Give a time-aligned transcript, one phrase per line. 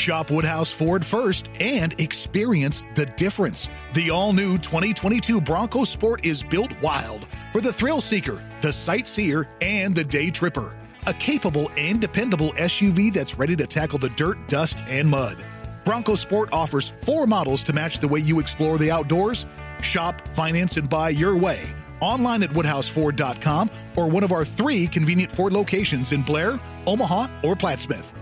[0.00, 3.68] Shop Woodhouse Ford first and experience the difference.
[3.92, 9.46] The all new 2022 Bronco Sport is built wild for the thrill seeker, the sightseer,
[9.60, 10.74] and the day tripper.
[11.06, 15.44] A capable and dependable SUV that's ready to tackle the dirt, dust, and mud.
[15.84, 19.46] Bronco Sport offers four models to match the way you explore the outdoors.
[19.82, 25.30] Shop, finance, and buy your way online at woodhouseford.com or one of our three convenient
[25.30, 28.14] Ford locations in Blair, Omaha, or Plattsmouth.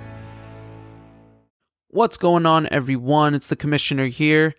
[1.90, 3.34] What's going on, everyone?
[3.34, 4.54] It's the commissioner here,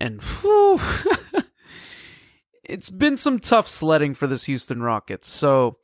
[0.00, 0.80] and whew,
[2.64, 5.28] it's been some tough sledding for this Houston Rockets.
[5.28, 5.76] So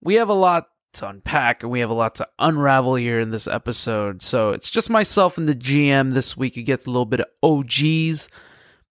[0.00, 3.28] we have a lot to unpack and we have a lot to unravel here in
[3.28, 4.22] this episode.
[4.22, 6.56] So it's just myself and the GM this week.
[6.56, 8.30] You get a little bit of OGs.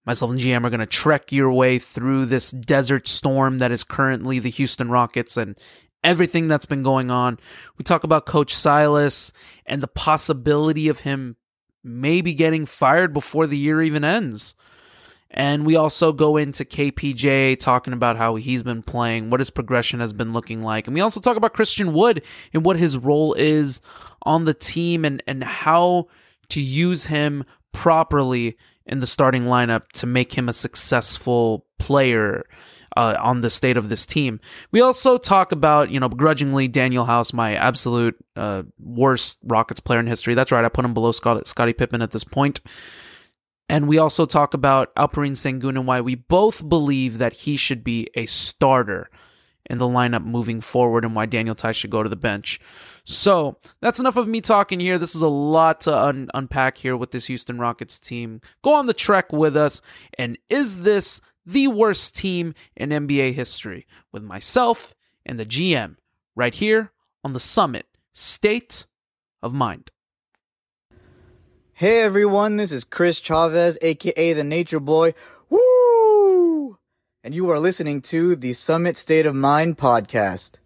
[0.06, 3.84] Myself and GM are going to trek your way through this desert storm that is
[3.84, 5.58] currently the Houston Rockets and
[6.04, 7.40] everything that's been going on.
[7.78, 9.32] We talk about Coach Silas
[9.66, 11.36] and the possibility of him
[11.84, 14.56] maybe getting fired before the year even ends.
[15.32, 20.00] And we also go into KPJ talking about how he's been playing, what his progression
[20.00, 20.88] has been looking like.
[20.88, 23.82] And we also talk about Christian Wood and what his role is
[24.24, 26.08] on the team and, and how
[26.50, 32.44] to use him properly in the starting lineup to make him a successful player
[32.96, 34.40] uh, on the state of this team.
[34.72, 40.00] We also talk about, you know, begrudgingly Daniel House, my absolute uh, worst Rockets player
[40.00, 40.34] in history.
[40.34, 42.62] That's right, I put him below Scott, Scottie Pippen at this point.
[43.70, 47.84] And we also talk about Alperen Sengun and why we both believe that he should
[47.84, 49.10] be a starter
[49.70, 52.60] in the lineup moving forward and why Daniel Theis should go to the bench.
[53.04, 54.98] So that's enough of me talking here.
[54.98, 58.42] This is a lot to un- unpack here with this Houston Rockets team.
[58.64, 59.82] Go on the trek with us.
[60.18, 63.88] And is this the worst team in NBA history?
[64.12, 64.94] With myself
[65.26, 65.96] and the GM
[66.36, 66.92] right here
[67.24, 67.88] on the summit.
[68.14, 68.86] State
[69.42, 69.90] of mind.
[71.74, 75.14] Hey everyone, this is Chris Chavez, aka the Nature Boy.
[75.50, 76.78] Woo!
[77.24, 80.59] And you are listening to the Summit State of Mind podcast.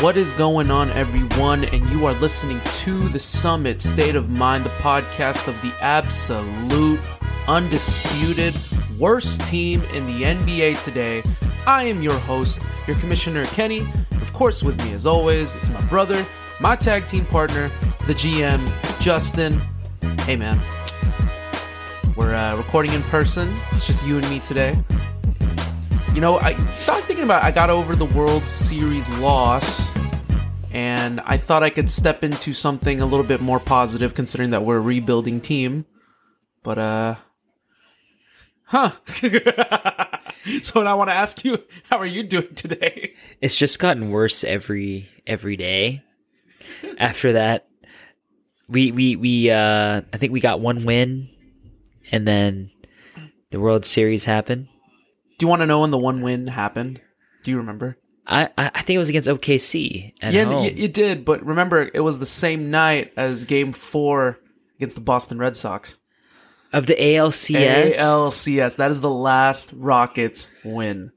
[0.00, 1.62] What is going on, everyone?
[1.64, 6.98] And you are listening to the Summit State of Mind, the podcast of the absolute,
[7.46, 8.56] undisputed
[8.98, 11.22] worst team in the NBA today.
[11.66, 13.80] I am your host, your commissioner, Kenny.
[14.22, 16.24] Of course, with me, as always, it's my brother,
[16.60, 17.70] my tag team partner,
[18.06, 19.60] the GM, Justin.
[20.20, 20.58] Hey, man.
[22.16, 23.52] We're uh, recording in person.
[23.72, 24.74] It's just you and me today.
[26.14, 27.44] You know, I started thinking about.
[27.44, 29.89] I got over the World Series loss,
[30.72, 34.64] and I thought I could step into something a little bit more positive, considering that
[34.64, 35.86] we're a rebuilding team.
[36.62, 37.14] But uh,
[38.64, 38.92] huh.
[40.62, 41.58] so I want to ask you,
[41.90, 43.14] how are you doing today?
[43.40, 46.02] It's just gotten worse every every day.
[46.98, 47.66] After that,
[48.68, 51.28] we we we uh I think we got one win,
[52.12, 52.70] and then
[53.50, 54.68] the World Series happened.
[55.38, 57.00] Do you want to know when the one win happened?
[57.42, 57.96] Do you remember?
[58.26, 60.62] I I think it was against OKC at yeah, home.
[60.62, 64.38] y- it did, but remember, it was the same night as Game Four
[64.78, 65.96] against the Boston Red Sox.
[66.72, 67.96] of the ALCS.
[67.98, 68.76] ALCS.
[68.76, 71.10] That is the last Rockets win.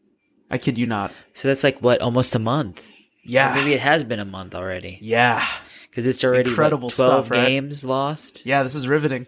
[0.49, 1.11] I kid you not.
[1.33, 2.79] so that's like what almost a month.
[2.79, 2.83] Or
[3.23, 3.53] Yeah.
[3.55, 5.45] maybe it has been a month already Yeah.
[5.89, 7.47] because it's already what, Incredible twelve stuff, right?
[7.47, 8.45] games lost.
[8.45, 9.27] Yeah, this is riveting.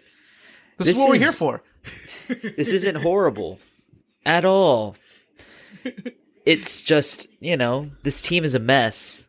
[0.78, 1.62] This, is This what we're here for.
[2.56, 3.60] This isn't horrible
[4.24, 4.96] at all.
[6.46, 9.26] It's just, you know, this team is a mess,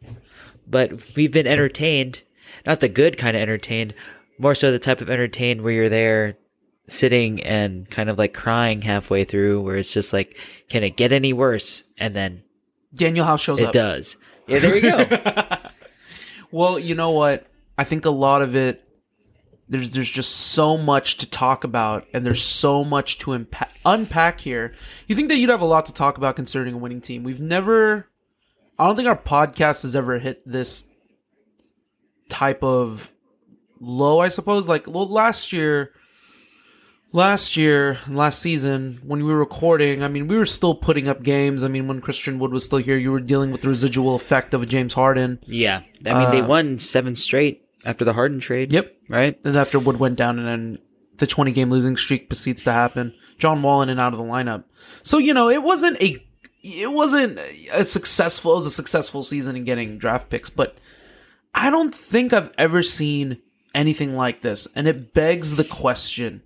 [0.67, 2.23] but we've been entertained.
[2.65, 3.93] Not the good kind of entertained,
[4.37, 6.37] more so the type of entertained where you're there
[6.87, 10.37] sitting and kind of like crying halfway through, where it's just like,
[10.69, 11.83] can it get any worse?
[11.97, 12.43] And then
[12.93, 13.73] Daniel House shows it up.
[13.73, 14.15] does.
[14.47, 15.57] Yeah, there you go.
[16.51, 17.45] Well, you know what?
[17.77, 18.86] I think a lot of it
[19.69, 24.39] there's there's just so much to talk about and there's so much to impa- unpack
[24.39, 24.73] here.
[25.07, 27.23] You think that you'd have a lot to talk about concerning a winning team.
[27.23, 28.07] We've never
[28.79, 30.87] I don't think our podcast has ever hit this
[32.29, 33.11] type of
[33.79, 34.67] low, I suppose.
[34.67, 35.91] Like well, last year
[37.13, 41.23] last year, last season, when we were recording, I mean, we were still putting up
[41.23, 41.63] games.
[41.63, 44.53] I mean, when Christian Wood was still here, you were dealing with the residual effect
[44.53, 45.39] of James Harden.
[45.45, 45.81] yeah.
[46.05, 48.71] I mean, they Uh, won seven straight after the Harden trade.
[48.73, 48.93] Yep.
[49.09, 49.39] Right?
[49.43, 50.79] And after Wood went down, and then
[51.17, 53.13] the 20 game losing streak proceeds to happen.
[53.37, 54.65] John Wall in and out of the lineup.
[55.03, 56.23] So you know, it wasn't a
[56.63, 57.39] it wasn't
[57.71, 58.53] a successful.
[58.53, 60.77] It was a successful season in getting draft picks, but
[61.53, 63.41] I don't think I've ever seen
[63.73, 64.67] anything like this.
[64.75, 66.41] And it begs the question,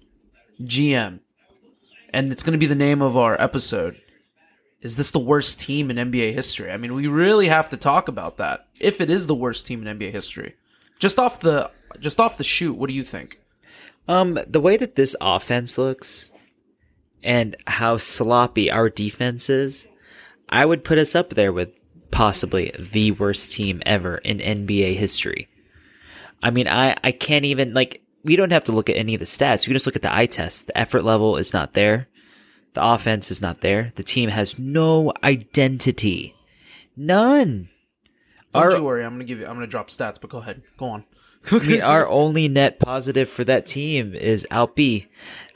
[0.62, 1.20] GM,
[2.14, 4.02] and it's going to be the name of our episode.
[4.82, 6.72] Is this the worst team in NBA history?
[6.72, 8.68] I mean, we really have to talk about that.
[8.80, 10.56] If it is the worst team in NBA history,
[10.98, 11.70] just off the
[12.00, 13.40] just off the shoot, what do you think?
[14.08, 16.32] Um, the way that this offense looks
[17.24, 19.88] and how sloppy our defense is,
[20.50, 21.78] I would put us up there with
[22.10, 25.48] possibly the worst team ever in NBA history.
[26.44, 29.20] I mean, I, I can't even, like, we don't have to look at any of
[29.20, 29.68] the stats.
[29.68, 30.68] We just look at the eye test.
[30.68, 32.08] The effort level is not there.
[32.74, 33.92] The offense is not there.
[33.96, 36.36] The team has no identity.
[36.96, 37.70] None.
[38.54, 39.06] Don't Our- you worry.
[39.06, 39.46] I'm gonna give you.
[39.46, 40.62] I'm gonna drop stats, but go ahead.
[40.78, 41.06] Go on.
[41.50, 45.08] I mean, our only net positive for that team is Alpi,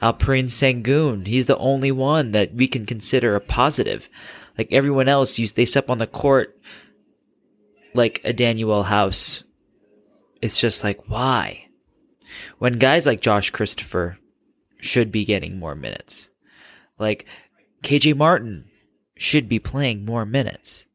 [0.01, 1.27] Alperen Sengun.
[1.27, 4.09] He's the only one that we can consider a positive.
[4.57, 6.57] Like everyone else, you, they step on the court
[7.93, 9.43] like a Daniel House.
[10.41, 11.67] It's just like, why?
[12.57, 14.17] When guys like Josh Christopher
[14.79, 16.29] should be getting more minutes.
[16.97, 17.25] Like
[17.83, 18.65] KJ Martin
[19.15, 20.85] should be playing more minutes.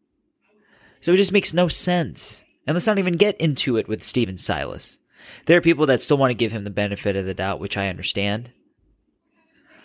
[1.00, 2.44] So it just makes no sense.
[2.66, 4.98] And let's not even get into it with Stephen Silas.
[5.46, 7.76] There are people that still want to give him the benefit of the doubt, which
[7.76, 8.52] I understand.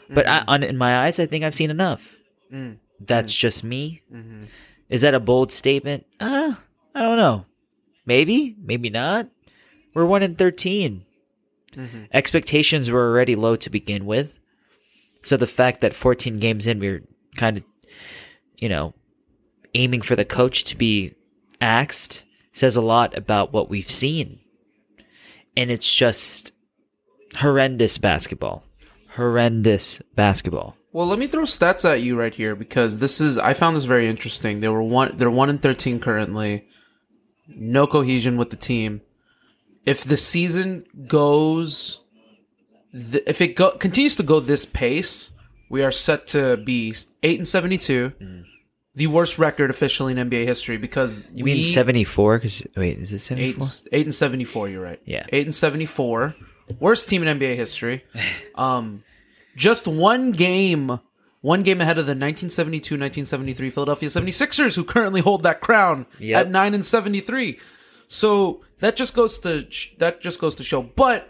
[0.10, 2.18] But I, on, in my eyes, I think I've seen enough.
[2.54, 2.77] Mm.
[3.00, 4.01] That's just me.
[4.13, 4.44] Mm-hmm.
[4.89, 6.06] Is that a bold statement?
[6.19, 6.54] Uh,
[6.94, 7.45] I don't know.
[8.06, 9.30] Maybe, maybe not.
[9.94, 11.06] We're one in 13.
[11.74, 12.04] Mm-hmm.
[12.13, 14.39] Expectations were already low to begin with.
[15.24, 17.04] So the fact that 14 games in, we're
[17.36, 17.63] kind of,
[18.57, 18.94] you know,
[19.74, 21.16] aiming for the coach to be
[21.60, 22.25] axed
[22.56, 24.40] says a lot about what we've seen.
[25.57, 26.54] And it's just
[27.38, 28.63] horrendous basketball.
[29.16, 30.78] Horrendous basketball.
[30.94, 33.84] Well, let me throw stats at you right here because this is I found this
[33.84, 34.62] very interesting.
[34.62, 36.66] They were one they're 1 in 13 currently.
[37.48, 39.01] No cohesion with the team.
[39.86, 42.00] If the season goes
[42.94, 45.31] th- if it go, continues to go this pace,
[45.69, 48.12] we are set to be 8 and 72.
[48.12, 48.44] Mm.
[48.96, 52.40] The worst record officially in NBA history because You we mean 74?
[52.40, 53.68] Cause, wait, is it eight, 74?
[53.92, 55.02] eight and 74, you're right.
[55.06, 55.26] Yeah.
[55.32, 56.36] 8 and 74.
[56.80, 58.04] Worst team in NBA history.
[58.56, 59.04] Um
[59.56, 61.00] just one game
[61.42, 66.46] one game ahead of the 1972-1973 Philadelphia 76ers who currently hold that crown Yep.
[66.48, 67.60] at 9 and 73.
[68.08, 69.68] So that just goes to
[70.00, 71.30] that just goes to show but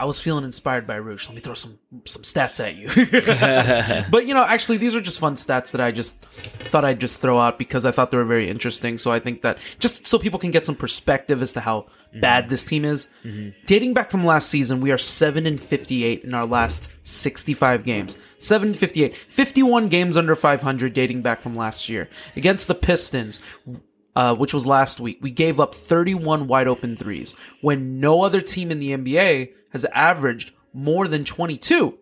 [0.00, 1.28] I was feeling inspired by Roosh.
[1.28, 2.88] Let me throw some some stats at you.
[4.10, 7.20] but you know, actually, these are just fun stats that I just thought I'd just
[7.20, 8.96] throw out because I thought they were very interesting.
[8.96, 11.88] So I think that just so people can get some perspective as to how
[12.18, 13.10] bad this team is.
[13.66, 18.16] Dating back from last season, we are seven and fifty-eight in our last sixty-five games.
[18.38, 22.74] Seven and fifty-eight, 51 games under five hundred, dating back from last year against the
[22.74, 23.38] Pistons
[24.16, 28.40] uh, which was last week, we gave up 31 wide open threes when no other
[28.40, 31.96] team in the NBA has averaged more than 22.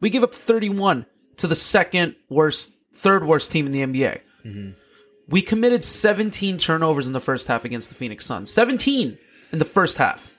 [0.00, 1.06] We gave up 31
[1.38, 4.20] to the second worst, third worst team in the NBA.
[5.28, 8.50] We committed 17 turnovers in the first half against the Phoenix Suns.
[8.50, 9.18] 17
[9.52, 10.32] in the first half.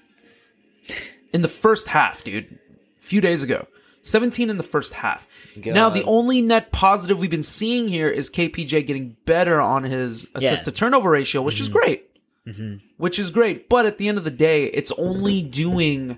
[1.31, 2.57] In the first half, dude.
[2.97, 3.67] A few days ago.
[4.09, 5.27] 17 in the first half.
[5.55, 10.27] Now, the only net positive we've been seeing here is KPJ getting better on his
[10.35, 11.77] assist to turnover ratio, which is mm-hmm.
[11.77, 12.09] great.
[12.47, 12.85] Mm-hmm.
[12.97, 13.69] Which is great.
[13.69, 16.17] But at the end of the day, it's only doing,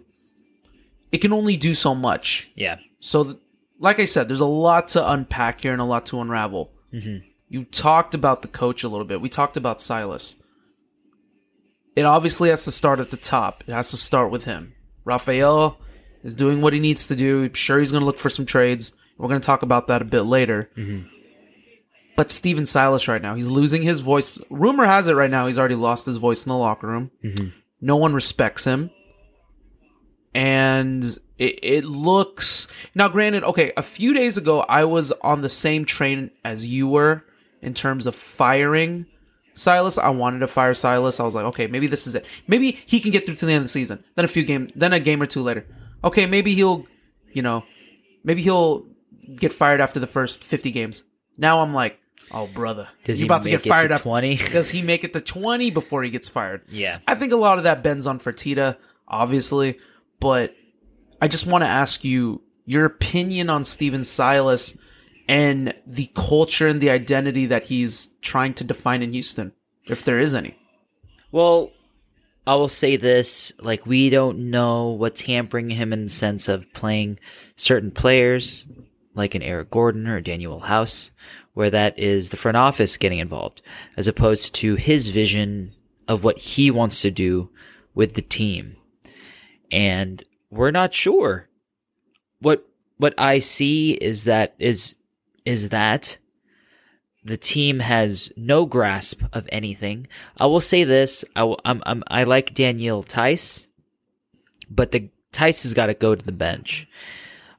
[1.12, 2.50] it can only do so much.
[2.56, 2.80] Yeah.
[3.00, 3.38] So, th-
[3.80, 6.72] like I said, there's a lot to unpack here and a lot to unravel.
[6.94, 7.26] Mm-hmm.
[7.50, 9.20] You talked about the coach a little bit.
[9.20, 10.38] We talked about Silas.
[11.96, 13.64] It obviously has to start at the top.
[13.68, 14.74] It has to start with him.
[15.04, 15.80] Rafael
[16.24, 17.44] is doing what he needs to do.
[17.44, 18.94] I'm sure he's going to look for some trades.
[19.18, 20.70] We're going to talk about that a bit later.
[20.76, 21.08] Mm-hmm.
[22.16, 24.40] But Stephen Silas right now, he's losing his voice.
[24.50, 27.12] Rumor has it right now he's already lost his voice in the locker room.
[27.24, 27.50] Mm-hmm.
[27.80, 28.92] No one respects him.
[30.34, 31.04] And
[31.38, 32.68] it, it looks.
[32.94, 36.88] Now, granted, okay, a few days ago, I was on the same train as you
[36.88, 37.24] were
[37.62, 39.08] in terms of firing
[39.54, 39.98] Silas.
[39.98, 41.20] I wanted to fire Silas.
[41.20, 42.26] I was like, okay, maybe this is it.
[42.48, 44.04] Maybe he can get through to the end of the season.
[44.16, 45.66] Then a few game, then a game or two later.
[46.04, 46.86] Okay, maybe he'll,
[47.32, 47.64] you know,
[48.24, 48.86] maybe he'll
[49.36, 51.04] get fired after the first 50 games.
[51.38, 52.00] Now I'm like,
[52.32, 52.88] oh, brother.
[53.04, 54.36] Does he about to get fired to after 20?
[54.52, 56.64] Does he make it to 20 before he gets fired?
[56.70, 57.00] Yeah.
[57.08, 58.78] I think a lot of that bends on Fertitta,
[59.08, 59.80] obviously,
[60.20, 60.56] but
[61.22, 64.78] I just want to ask you your opinion on Stephen Silas
[65.28, 69.54] and the culture and the identity that he's trying to define in Houston,
[69.86, 70.58] if there is any.
[71.32, 71.72] Well,
[72.48, 76.72] I will say this: like we don't know what's hampering him in the sense of
[76.74, 77.20] playing
[77.56, 78.68] certain players,
[79.14, 81.12] like an Eric Gordon or Daniel House,
[81.54, 83.62] where that is the front office getting involved,
[83.96, 85.74] as opposed to his vision
[86.08, 87.50] of what he wants to do
[87.94, 88.78] with the team.
[89.72, 91.48] and we're not sure.
[92.40, 92.68] What
[92.98, 94.96] what I see is that is
[95.46, 96.18] is that
[97.24, 100.08] the team has no grasp of anything.
[100.38, 103.68] I will say this: I will, I'm, I'm, I like Daniel Theis,
[104.70, 106.88] but the Theis has got to go to the bench.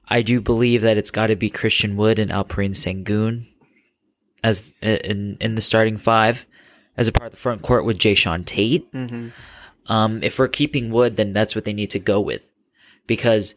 [0.08, 3.46] I do believe that it's got to be Christian Wood and Alperen Sengun
[4.44, 6.44] as in in the starting five
[6.96, 8.92] as a part of the front court with Jae'Sean Tate.
[8.92, 9.28] Mm-hmm.
[9.86, 12.50] Um, if we're keeping Wood, then that's what they need to go with,
[13.06, 13.54] because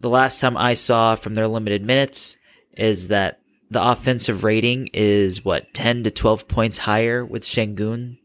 [0.00, 2.36] the last time I saw from their limited minutes
[2.72, 8.18] is that the offensive rating is what 10 to 12 points higher with Sengun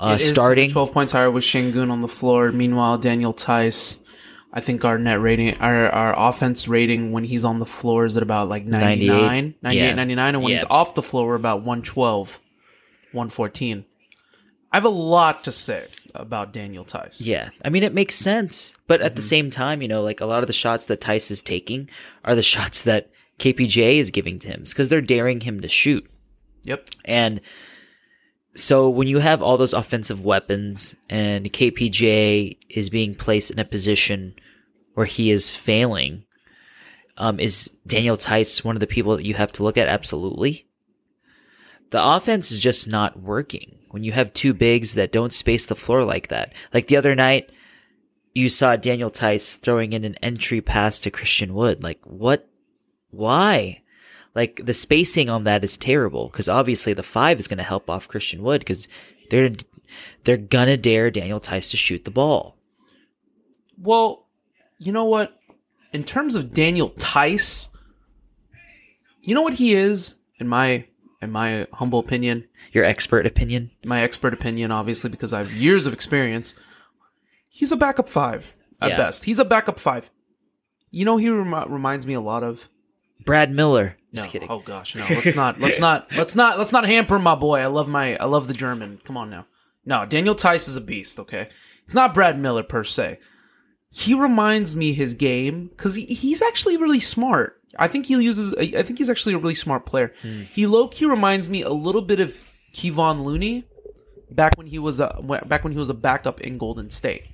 [0.00, 0.70] uh, starting.
[0.70, 2.50] 12 points higher with Sengun on the floor.
[2.50, 3.98] Meanwhile, Daniel Theis,
[4.52, 8.16] I think our net rating, our, our offense rating when he's on the floor is
[8.16, 9.94] at about like 99, 98, Yeah.
[9.94, 10.34] 99.
[10.34, 12.40] And when he's off the floor, we're about 112,
[13.12, 13.84] 114.
[14.72, 17.20] I have a lot to say about Daniel Theis.
[17.20, 20.26] Yeah, I mean it makes sense, but at the same time, you know, like a
[20.26, 21.88] lot of the shots that Theis is taking
[22.24, 26.08] are the shots that KPJ is giving to him because they're daring him to shoot.
[26.64, 26.88] Yep.
[27.04, 27.40] And
[28.54, 33.64] so when you have all those offensive weapons and KPJ is being placed in a
[33.64, 34.34] position
[34.94, 36.24] where he is failing,
[37.16, 39.88] um, is Daniel Theis one of the people that you have to look at?
[39.88, 40.66] Absolutely.
[41.90, 45.76] The offense is just not working when you have two bigs that don't space the
[45.76, 46.52] floor like that.
[46.72, 47.50] Like the other night,
[48.34, 51.82] you saw Daniel Theis throwing in an entry pass to Christian Wood.
[51.82, 52.48] Like, what?
[53.16, 53.82] Why?
[54.34, 57.88] Like, the spacing on that is terrible because obviously the five is going to help
[57.88, 58.88] off Christian Wood because
[59.30, 59.52] they're,
[60.24, 62.56] they're gonna dare Daniel Theis to shoot the ball.
[63.78, 64.26] Well,
[64.78, 65.40] you know what?
[65.92, 67.68] In terms of Daniel Theis,
[69.22, 70.84] you know what he is, in my
[71.22, 73.70] in my humble opinion, Your expert opinion?
[73.84, 76.54] my expert opinion, obviously, because I have years of experience.
[77.48, 78.96] He's a backup five at Yeah.
[78.98, 79.24] best.
[79.24, 80.10] He's a backup five.
[80.90, 82.68] You know, he remi- reminds me a lot of.
[83.24, 83.96] Brad Miller.
[84.12, 84.48] No, kidding.
[84.50, 85.04] oh gosh, no.
[85.10, 85.60] Let's not.
[85.60, 86.06] Let's not.
[86.12, 86.58] Let's not.
[86.58, 87.60] Let's not hamper my boy.
[87.60, 88.16] I love my.
[88.16, 89.00] I love the German.
[89.04, 89.46] Come on now.
[89.84, 91.18] No, Daniel Theis is a beast.
[91.18, 91.48] Okay,
[91.84, 93.18] it's not Brad Miller per se.
[93.90, 97.60] He reminds me his game because he, he's actually really smart.
[97.78, 98.54] I think he uses.
[98.54, 100.12] I think he's actually a really smart player.
[100.22, 100.42] Hmm.
[100.42, 102.40] He low key reminds me a little bit of
[102.72, 103.64] Kevon Looney
[104.30, 107.24] back when he was a back when he was a backup in Golden State.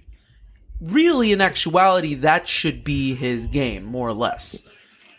[0.81, 4.63] Really, in actuality, that should be his game more or less.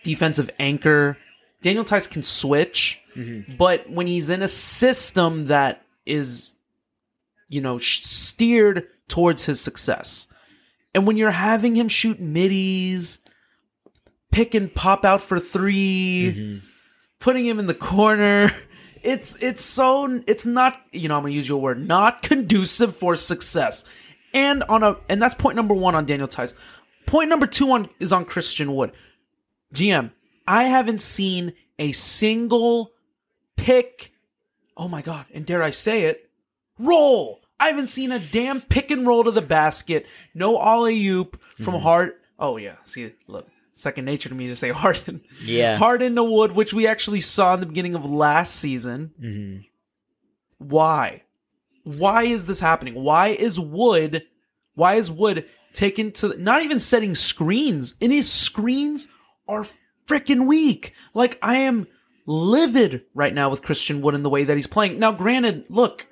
[0.03, 1.17] Defensive anchor.
[1.61, 3.55] Daniel Theis can switch, mm-hmm.
[3.55, 6.55] but when he's in a system that is,
[7.49, 10.27] you know, sh- steered towards his success,
[10.95, 13.19] and when you're having him shoot middies,
[14.31, 16.65] pick and pop out for 3 mm-hmm.
[17.19, 18.51] putting him in the corner,
[19.03, 23.15] it's it's so it's not you know I'm gonna use your word not conducive for
[23.15, 23.85] success,
[24.33, 26.55] and on a and that's point number one on Daniel Theis.
[27.05, 28.91] Point number two on is on Christian Wood.
[29.73, 30.11] GM,
[30.47, 32.91] I haven't seen a single
[33.55, 34.13] pick.
[34.77, 35.25] Oh my god!
[35.33, 36.29] And dare I say it,
[36.79, 37.41] roll.
[37.59, 40.07] I haven't seen a damn pick and roll to the basket.
[40.33, 42.19] No alley oop from Hart.
[42.39, 45.21] Oh yeah, see, look, second nature to me to say Harden.
[45.43, 45.77] Yeah.
[45.77, 49.11] Harden to Wood, which we actually saw in the beginning of last season.
[49.21, 49.61] Mm-hmm.
[50.57, 51.23] Why?
[51.83, 52.95] Why is this happening?
[52.95, 54.23] Why is Wood?
[54.75, 57.95] Why is Wood taken to not even setting screens?
[58.01, 59.07] And his screens
[59.51, 59.65] are
[60.07, 60.93] freaking weak.
[61.13, 61.87] Like I am
[62.25, 64.99] livid right now with Christian Wood and the way that he's playing.
[64.99, 66.07] Now, granted, look,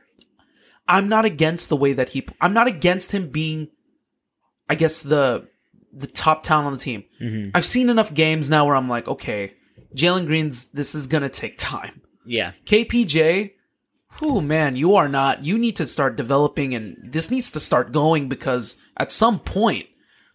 [0.88, 2.28] I'm not against the way that he.
[2.42, 3.70] I'm not against him being,
[4.68, 5.48] I guess the
[5.92, 7.04] the top talent on the team.
[7.20, 7.52] Mm-hmm.
[7.56, 9.54] I've seen enough games now where I'm like, okay,
[9.96, 10.66] Jalen Green's.
[10.68, 12.02] This is gonna take time.
[12.26, 12.52] Yeah.
[12.66, 13.54] KPJ,
[14.22, 15.46] oh man, you are not.
[15.46, 19.88] You need to start developing, and this needs to start going because at some point,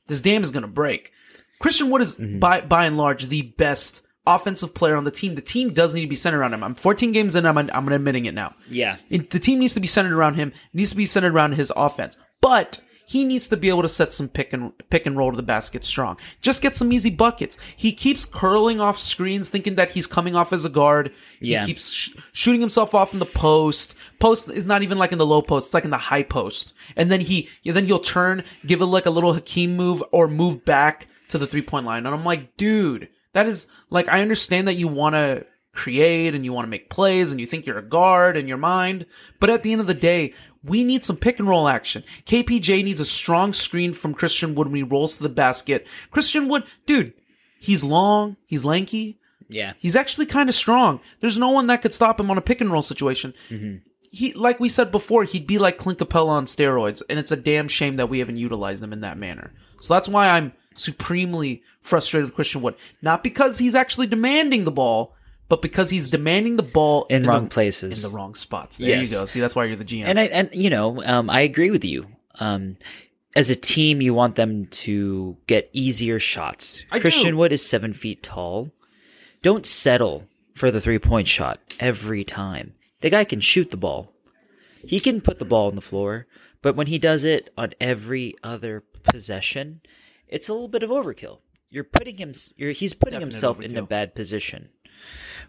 [0.07, 1.13] this dam is to break.
[1.61, 2.39] Christian Wood is mm-hmm.
[2.39, 5.35] by by and large the best offensive player on the team.
[5.35, 6.65] The team does need to be centered around him.
[6.65, 7.47] I'm 14 games in.
[7.47, 8.55] I'm I'm admitting it now.
[8.69, 8.97] Yeah.
[9.11, 10.49] It- the team needs to be centered around him.
[10.49, 12.17] It needs to be centered around his offense.
[12.41, 15.37] But he needs to be able to set some pick and pick and roll to
[15.37, 16.17] the basket strong.
[16.41, 17.59] Just get some easy buckets.
[17.77, 21.13] He keeps curling off screens, thinking that he's coming off as a guard.
[21.61, 23.95] He keeps sh- shooting himself off in the post.
[24.21, 26.73] Post is not even like in the low post; it's like in the high post.
[26.97, 30.65] And then he, then he'll turn, give it like a little Hakeem move, or move
[30.65, 32.07] back to the three point line.
[32.07, 36.45] And I'm like, dude, that is like I understand that you want to create and
[36.45, 39.07] you want to make plays and you think you're a guard in your mind.
[39.41, 42.05] But at the end of the day, we need some pick and roll action.
[42.26, 45.87] KPJ needs a strong screen from Christian Wood when he rolls to the basket.
[46.12, 47.12] Christian Wood, dude,
[47.59, 49.73] he's long, he's lanky, Yeah.
[49.79, 51.00] he's actually kind of strong.
[51.21, 53.35] There's no one that could stop him on a pick and roll situation.
[53.50, 53.76] Mm-hmm.
[54.12, 57.37] He, like we said before, he'd be like Clint Capela on steroids, and it's a
[57.37, 59.53] damn shame that we haven't utilized him in that manner.
[59.81, 62.75] So that's why I'm supremely frustrated with Christian Wood.
[63.02, 65.14] Not because he's actually demanding the ball,
[65.49, 68.02] but because he's demanding the ball In the- wrong places.
[68.04, 68.78] In the wrong spots.
[68.78, 69.11] There Yes.
[69.11, 69.25] you go.
[69.25, 70.04] See, that's why you're the GM.
[70.07, 72.07] And I and you know, um, I agree with you.
[72.40, 72.76] Um,
[73.37, 76.85] as a team, you want them to get easier shots.
[76.93, 77.37] I Christian do.
[77.38, 78.71] Wood is seven feet tall.
[79.43, 82.75] Don't settle for the three point shot every time.
[83.00, 84.12] The guy can shoot the ball.
[84.87, 86.26] He can put the ball on the floor,
[86.62, 89.81] but when he does it on every other possession,
[90.35, 91.38] it's a little bit of overkill.
[91.71, 92.33] You're putting him.
[92.57, 94.69] You're, he's putting Definite himself in a bad position.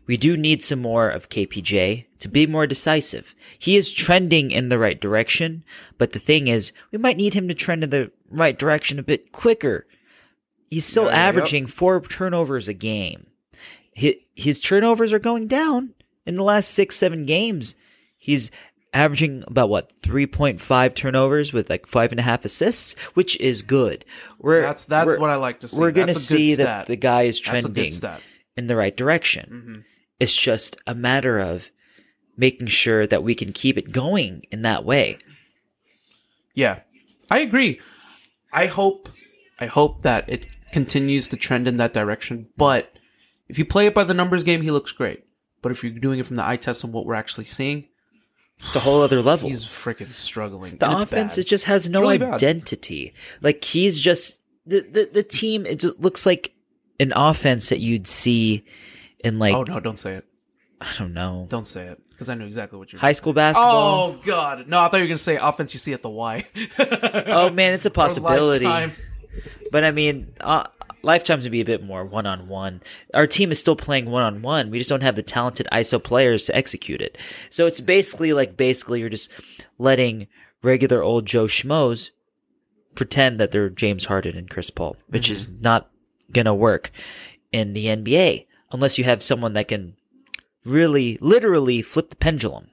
[0.08, 3.34] We do need some more of KPJ to be more decisive.
[3.58, 5.64] He is trending in the right direction,
[5.98, 9.04] but the thing is, we might need him to trend in the right direction a
[9.04, 9.88] bit quicker.
[10.68, 13.28] He's still Yeah, averaging four turnovers a game.
[13.94, 15.94] His, his turnovers are going down
[16.26, 17.76] in the last six, seven games.
[18.18, 18.52] He's
[18.96, 24.06] averaging about what, 3.5 turnovers with like five and a half assists, which is good.
[24.40, 25.78] We're, that's that's we're- what I like to see.
[25.78, 26.66] we're going to That's a good see stat.
[26.66, 27.92] that the guy is trending
[28.58, 29.50] in the right direction.
[29.52, 29.80] Mm-hmm.
[30.20, 31.70] It's just a matter of
[32.38, 35.18] making sure that we can keep it going in that way.
[36.54, 36.80] Yeah,
[37.30, 37.80] I agree.
[38.54, 39.10] I hope,
[39.60, 42.48] I hope that it continues to trend in that direction.
[42.58, 42.94] But
[43.50, 45.26] if you play it by the numbers game, he looks great.
[45.62, 47.88] But if you're doing it from the eye test and what we're actually seeing,
[48.60, 49.50] It's a whole other level.
[49.50, 50.78] he's freaking struggling.
[50.78, 51.46] the offense bad.
[51.46, 52.34] it just has no really bad.
[52.36, 53.14] identity.
[53.42, 55.66] Like he's just the, the the team.
[55.66, 56.54] It just looks like
[57.00, 58.64] an offense that you'd see
[59.20, 60.26] in like oh no, don't say it.
[60.82, 63.00] I don't know Don't say it because I know exactly what you're.
[63.00, 64.18] high school basketball.
[64.18, 64.80] Oh god, no!
[64.80, 65.74] I thought you were gonna say offense.
[65.74, 66.46] You see at the Y.
[66.80, 68.66] Oh, man, it's a possibility.
[69.72, 70.68] But I mean, uh,
[71.06, 72.82] lifetimes would be a bit more one on one.
[73.14, 74.72] Our team is still playing one on one.
[74.72, 77.18] We just don't have the talented ISO players to execute it.
[77.50, 79.32] So it's basically like basically you're just
[79.78, 80.28] letting
[80.62, 82.10] regular old Joe Schmoes
[82.96, 85.62] pretend that they're James Harden and Chris Paul, which is mm-hmm.
[85.62, 85.90] not
[86.32, 86.92] gonna work
[87.52, 89.96] in the NBA unless you have someone that can
[90.66, 92.70] really, literally flip the pendulum.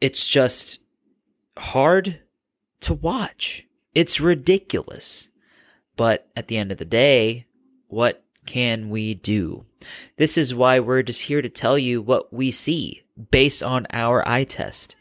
[0.00, 0.80] It's just
[1.56, 2.20] hard
[2.80, 3.66] to watch.
[3.94, 5.28] It's ridiculous.
[5.96, 7.46] But at the end of the day,
[7.88, 9.64] what can we do?
[10.16, 14.26] This is why we're just here to tell you what we see based on our
[14.28, 14.94] eye test.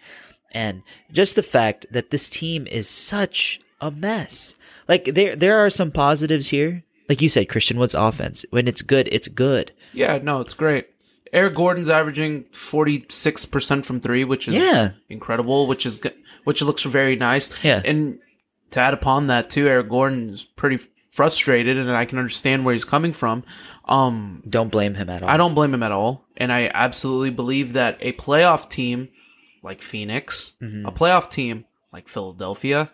[0.51, 4.55] And just the fact that this team is such a mess.
[4.87, 6.83] Like there there are some positives here.
[7.09, 8.45] Like you said, Christian Wood's offense.
[8.51, 9.71] When it's good, it's good.
[9.93, 10.87] Yeah, no, it's great.
[11.33, 14.91] Eric Gordon's averaging forty six percent from three, which is Yeah.
[15.09, 15.67] incredible.
[15.67, 16.13] Which is good,
[16.45, 17.51] which looks very nice.
[17.63, 17.81] Yeah.
[17.83, 18.19] and
[18.71, 20.79] to add upon that too, Eric Gordon is pretty
[21.11, 23.43] frustrated, and I can understand where he's coming from.
[23.85, 25.29] Um, Don't blame him at all.
[25.29, 29.09] I don't blame him at all, and I absolutely believe that a playoff team
[29.63, 30.85] like Phoenix, Mm-hmm.
[30.85, 32.91] a playoff team like Philadelphia,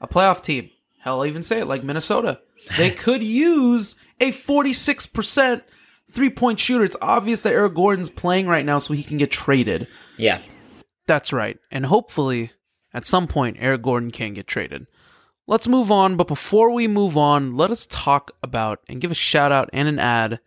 [0.00, 2.40] a playoff team, hell, I'll even say it like Minnesota,
[2.76, 5.64] they could use a forty-six percent
[6.10, 6.84] three-point shooter.
[6.84, 9.88] It's obvious that Eric Gordon's playing right now, so he can get traded.
[10.18, 10.40] Yeah.
[11.06, 12.52] That's right, and hopefully,
[12.92, 14.86] at some point, Eric Gordon can get traded.
[15.52, 19.14] Let's move on, but before we move on, let us talk about and give a
[19.14, 20.40] shout out and an ad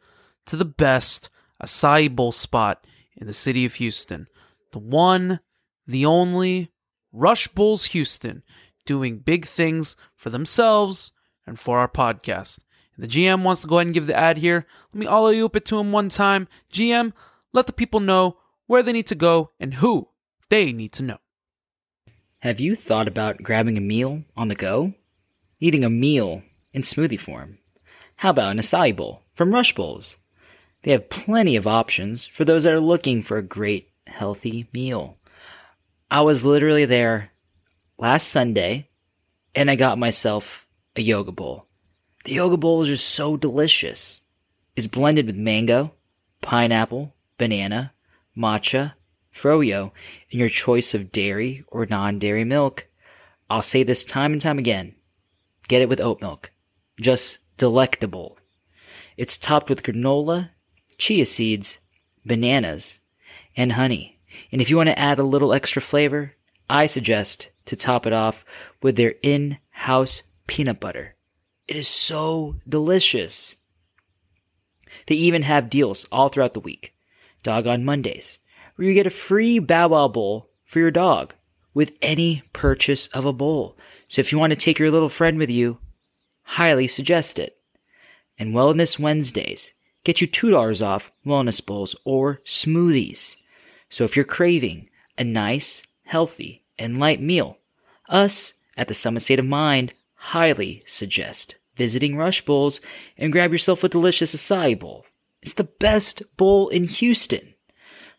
[0.47, 1.29] to the best
[1.61, 4.27] acai bowl spot in the city of Houston.
[4.71, 5.41] The one,
[5.85, 6.71] the only
[7.13, 8.41] Rush Bowls Houston,
[8.87, 11.11] doing big things for themselves
[11.45, 12.61] and for our podcast.
[12.95, 14.65] And the GM wants to go ahead and give the ad here.
[14.91, 16.47] Let me alley oop it to him one time.
[16.73, 17.13] GM,
[17.53, 20.09] let the people know where they need to go and who
[20.49, 21.19] they need to know.
[22.45, 24.93] Have you thought about grabbing a meal on the go?
[25.59, 27.57] Eating a meal in smoothie form?
[28.17, 30.17] How about an acai bowl from Rush Bowls?
[30.83, 35.17] They have plenty of options for those that are looking for a great, healthy meal.
[36.11, 37.31] I was literally there
[37.97, 38.89] last Sunday
[39.55, 41.65] and I got myself a yoga bowl.
[42.25, 44.21] The yoga bowl is just so delicious.
[44.75, 45.93] It's blended with mango,
[46.43, 47.93] pineapple, banana,
[48.37, 48.93] matcha,
[49.35, 49.91] froyo,
[50.31, 52.87] and your choice of dairy or non-dairy milk.
[53.49, 54.95] I'll say this time and time again.
[55.67, 56.51] Get it with oat milk.
[56.99, 58.37] Just delectable.
[59.17, 60.51] It's topped with granola,
[60.97, 61.79] chia seeds,
[62.25, 62.99] bananas,
[63.55, 64.19] and honey.
[64.51, 66.33] And if you want to add a little extra flavor,
[66.69, 68.45] I suggest to top it off
[68.81, 71.15] with their in-house peanut butter.
[71.67, 73.55] It is so delicious.
[75.07, 76.93] They even have deals all throughout the week.
[77.43, 78.39] Dog on Mondays,
[78.75, 81.33] where you get a free Bow Wow bowl for your dog
[81.73, 83.77] with any purchase of a bowl.
[84.07, 85.79] So if you want to take your little friend with you,
[86.43, 87.57] highly suggest it.
[88.37, 93.35] And Wellness Wednesdays get you $2 off wellness bowls or smoothies.
[93.89, 97.57] So if you're craving a nice, healthy, and light meal,
[98.09, 102.79] us at the Summit State of Mind highly suggest visiting Rush Bowls
[103.17, 105.05] and grab yourself a delicious acai bowl.
[105.41, 107.54] It's the best bowl in Houston.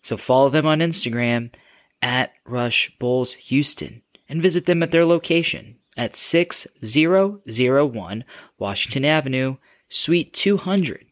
[0.07, 1.53] So follow them on Instagram
[2.01, 8.25] at Rush Houston and visit them at their location at 6001
[8.57, 9.57] Washington Avenue,
[9.89, 11.07] Suite 200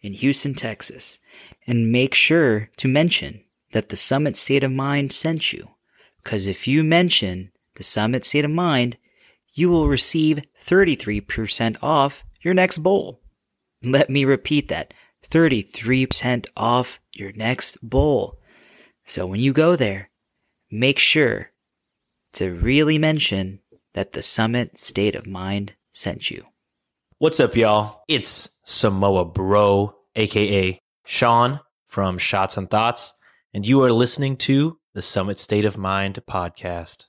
[0.00, 1.18] in Houston, Texas.
[1.68, 5.68] And make sure to mention that the Summit State of Mind sent you.
[6.24, 8.96] Because if you mention the Summit State of Mind,
[9.54, 13.20] you will receive 33% off your next bowl.
[13.84, 14.92] Let me repeat that
[15.32, 18.38] 33% off your next bowl.
[19.06, 20.10] So when you go there,
[20.70, 21.52] make sure
[22.34, 23.60] to really mention
[23.94, 26.44] that the Summit State of Mind sent you.
[27.16, 28.02] What's up, y'all?
[28.08, 33.14] It's Samoa Bro, aka Sean from Shots and Thoughts,
[33.54, 37.06] and you are listening to the Summit State of Mind podcast.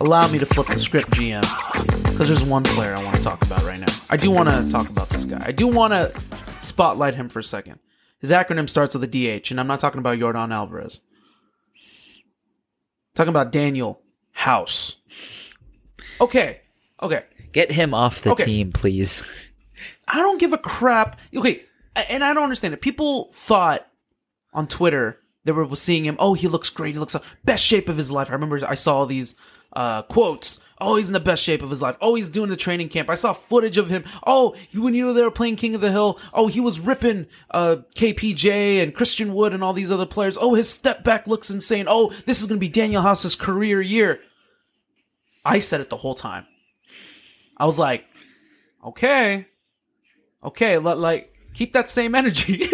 [0.00, 1.44] Allow me to flip the script, GM,
[2.18, 3.86] because there's one player I want to talk about right now.
[4.10, 5.40] I do want to talk about this guy.
[5.46, 6.12] I do want to
[6.58, 7.78] spotlight him for a second.
[8.18, 9.06] His acronym starts with a
[9.38, 11.00] DH, and I'm not talking about Yordan Alvarez.
[11.76, 14.02] I'm talking about Daniel
[14.32, 14.96] House.
[16.20, 16.62] Okay,
[17.00, 17.22] okay.
[17.52, 18.46] Get him off the Okay.
[18.46, 19.22] team, please.
[20.08, 21.20] I don't give a crap.
[21.32, 21.62] Okay,
[22.08, 22.80] and I don't understand it.
[22.80, 23.86] People thought
[24.52, 26.16] on Twitter they were seeing him.
[26.18, 26.94] Oh, he looks great.
[26.94, 28.28] He looks best shape of his life.
[28.28, 29.36] I remember I saw these
[29.72, 30.58] uh, quotes.
[30.80, 31.96] Oh, he's in the best shape of his life.
[32.00, 33.10] Oh, he's doing the training camp.
[33.10, 34.04] I saw footage of him.
[34.26, 36.20] Oh, he- when you were there playing King of the Hill.
[36.32, 40.38] Oh, he was ripping uh, KPJ and Christian Wood and all these other players.
[40.40, 41.86] Oh, his step back looks insane.
[41.88, 44.20] Oh, this is going to be Daniel House's career year.
[45.44, 46.46] I said it the whole time.
[47.56, 48.04] I was like,
[48.84, 49.46] okay,
[50.44, 52.58] okay, let, like keep that same energy.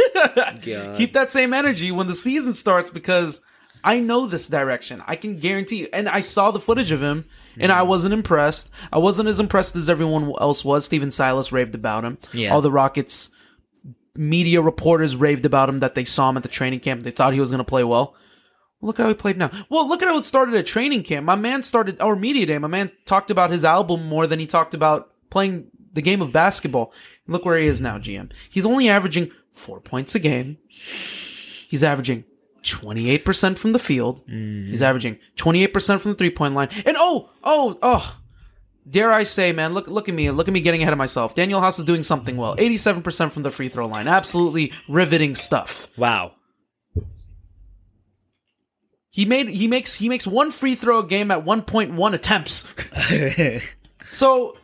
[0.97, 3.41] keep that same energy when the season starts because
[3.85, 5.03] I know this direction.
[5.07, 5.89] I can guarantee you.
[5.93, 7.27] And I saw the footage of him
[7.59, 7.87] and I mm.
[7.87, 8.71] wasn't impressed.
[8.91, 10.87] I wasn't as impressed as everyone else was.
[10.87, 12.17] Stephen Silas raved about him.
[12.33, 12.55] Yeah.
[12.55, 13.29] All the Rockets
[14.17, 17.03] media reporters raved about him that they saw him at the training camp.
[17.03, 18.15] They thought he was going to play well.
[18.81, 19.51] Look how he played now.
[19.69, 21.27] Well, look at how it started at training camp.
[21.27, 24.47] My man started, or media day, my man talked about his album more than he
[24.47, 26.93] talked about playing the game of basketball.
[27.27, 28.31] Look where he is now, GM.
[28.49, 30.59] He's only averaging four points a game.
[30.69, 32.25] He's averaging
[32.65, 34.27] 28% from the field.
[34.27, 34.71] Mm-hmm.
[34.71, 36.69] He's averaging 28% from the three point line.
[36.85, 38.17] And oh, oh, oh,
[38.89, 41.35] dare I say, man, look, look at me, look at me getting ahead of myself.
[41.35, 42.57] Daniel House is doing something well.
[42.57, 44.09] 87% from the free throw line.
[44.09, 45.89] Absolutely riveting stuff.
[45.97, 46.33] Wow.
[49.11, 52.69] He made he makes he makes one free throw a game at 1.1 attempts.
[54.11, 54.57] so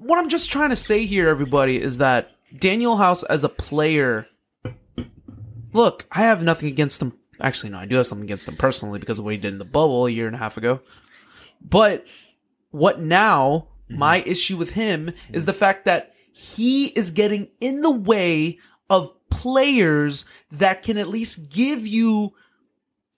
[0.00, 4.26] what I'm just trying to say here everybody is that Daniel House as a player
[5.72, 7.12] Look, I have nothing against him.
[7.40, 9.58] Actually no, I do have something against him personally because of what he did in
[9.58, 10.80] the bubble a year and a half ago.
[11.60, 12.08] But
[12.70, 13.98] what now mm-hmm.
[13.98, 19.10] my issue with him is the fact that he is getting in the way of
[19.30, 22.34] players that can at least give you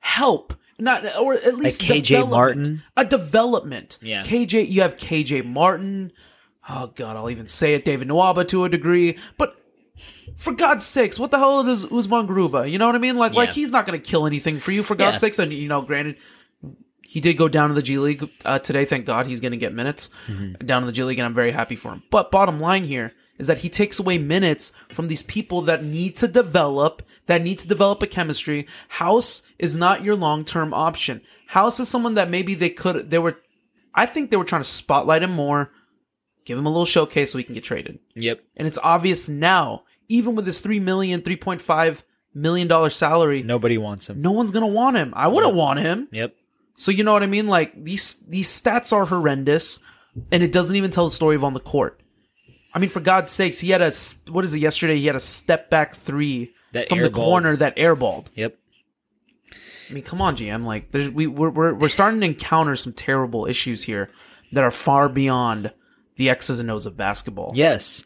[0.00, 2.28] help not or at least KJ.
[2.28, 2.82] Martin?
[2.96, 4.22] a development Yeah.
[4.22, 6.12] kj you have kj martin
[6.68, 9.56] oh god i'll even say it david nwaba to a degree but
[10.36, 13.34] for god's sakes what the hell is usman garuba you know what i mean like
[13.34, 15.18] like he's not gonna kill anything for you for god's Yeah.
[15.18, 16.16] sakes and you know granted
[17.02, 18.86] he did go down to the G League uh, today.
[18.86, 20.08] Thank God he's going to get minutes
[20.64, 22.02] down in the G League, and I'm very happy for him.
[22.08, 26.16] But bottom line here is that he takes away minutes from these people that need
[26.18, 28.66] to develop, that need to develop a chemistry.
[28.88, 31.20] House is not your long term option.
[31.48, 33.38] House is someone that maybe they could, they were,
[33.94, 35.70] I think they were trying to spotlight him more,
[36.44, 37.98] give him a little showcase so he can get traded.
[38.14, 38.42] Yep.
[38.56, 43.42] And it's obvious now, even with his three million, three point five million dollar salary,
[43.42, 44.20] Nobody wants him.
[44.22, 45.12] no one's gonna want him.
[45.16, 46.08] I wouldn't want him.
[46.12, 46.34] Yep.
[46.76, 47.46] So you know what I mean?
[47.48, 49.78] Like these these stats are horrendous,
[50.30, 52.00] and it doesn't even tell the story of on the court.
[52.74, 53.92] I mean, for God's sakes, he had a
[54.30, 54.60] what is it?
[54.60, 58.28] Yesterday, he had a step back three That from the corner that airballed.
[58.34, 58.56] Yep.
[59.90, 60.64] I mean, come on, GM.
[60.64, 64.08] Like, we we're, we're we're starting to encounter some terrible issues here
[64.52, 65.70] that are far beyond
[66.16, 67.52] the X's and O's of basketball.
[67.54, 68.04] Yes,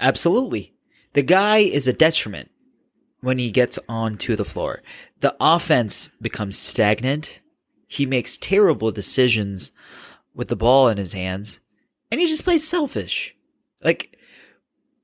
[0.00, 0.74] absolutely.
[1.14, 2.50] The guy is a detriment
[3.20, 4.82] when he gets onto the floor.
[5.20, 7.40] The offense becomes stagnant.
[7.86, 9.72] He makes terrible decisions
[10.34, 11.60] with the ball in his hands,
[12.10, 13.34] and he just plays selfish.
[13.82, 14.16] Like,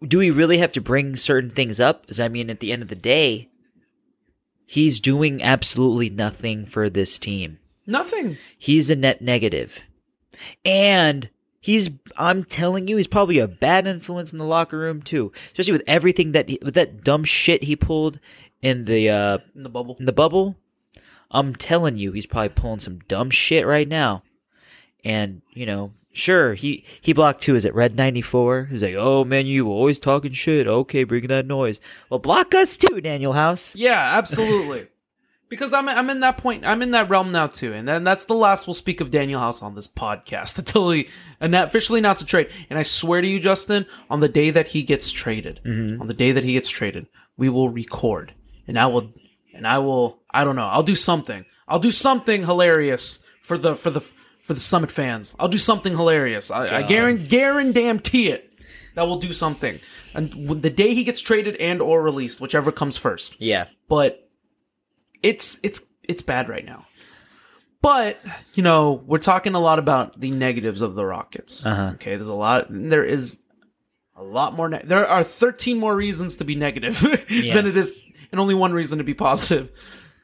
[0.07, 2.03] do we really have to bring certain things up?
[2.03, 3.51] Because I mean, at the end of the day,
[4.67, 7.59] he's doing absolutely nothing for this team.
[7.87, 8.39] Nothing.
[8.57, 9.81] He's a net negative.
[10.65, 11.31] And
[11.65, 15.33] he's I'm telling you, he's probably a bad influence in the locker room too.
[15.47, 18.21] Especially with everything that he, with that dumb shit he pulled
[18.61, 19.97] in the uh In the bubble.
[19.99, 20.57] in the bubble.
[21.31, 24.23] I'm telling you, he's probably pulling some dumb shit right now.
[25.05, 27.57] And, you know, sure, he, he blocked two.
[27.57, 28.67] Is it Red 94?
[28.71, 30.67] He's like, oh, man, you always talking shit.
[30.69, 31.81] Okay, bring that noise.
[32.09, 33.75] Well, block us too, Daniel House.
[33.75, 34.87] Yeah, absolutely.
[35.55, 36.67] Because I'm I'm in that point.
[36.67, 39.41] I'm in that realm now too, and then that's the last we'll speak of Daniel
[39.41, 41.09] House on this podcast until he
[41.41, 42.51] and that officially announced a trade.
[42.71, 46.01] And I swear to you, Justin, on the day that he gets traded, mm-hmm.
[46.01, 48.35] on the day that he gets traded, we will record,
[48.67, 49.13] and I will,
[49.53, 50.21] and I will.
[50.31, 50.67] I don't know.
[50.67, 51.45] I'll do something.
[51.69, 55.35] I'll do something hilarious for the for the for the Summit fans.
[55.39, 56.51] I'll do something hilarious.
[56.51, 58.51] I, I guarantee, guarantee it.
[58.95, 59.81] That will do something.
[60.15, 63.67] And the day he gets traded and or released, whichever comes first Yeah.
[63.89, 64.24] but
[65.25, 66.85] it's it's it's bad right now.
[67.83, 68.19] But
[68.55, 71.67] you know, we're talking a lot about the negatives of the Rockets.
[71.67, 71.93] Uh-huh.
[71.95, 72.67] Okay, there's a lot.
[72.71, 73.41] There is
[74.17, 74.69] a lot more.
[74.71, 77.93] Ne- there are 13 more reasons to be negative than it is,
[78.33, 79.71] and only one reason to be positive.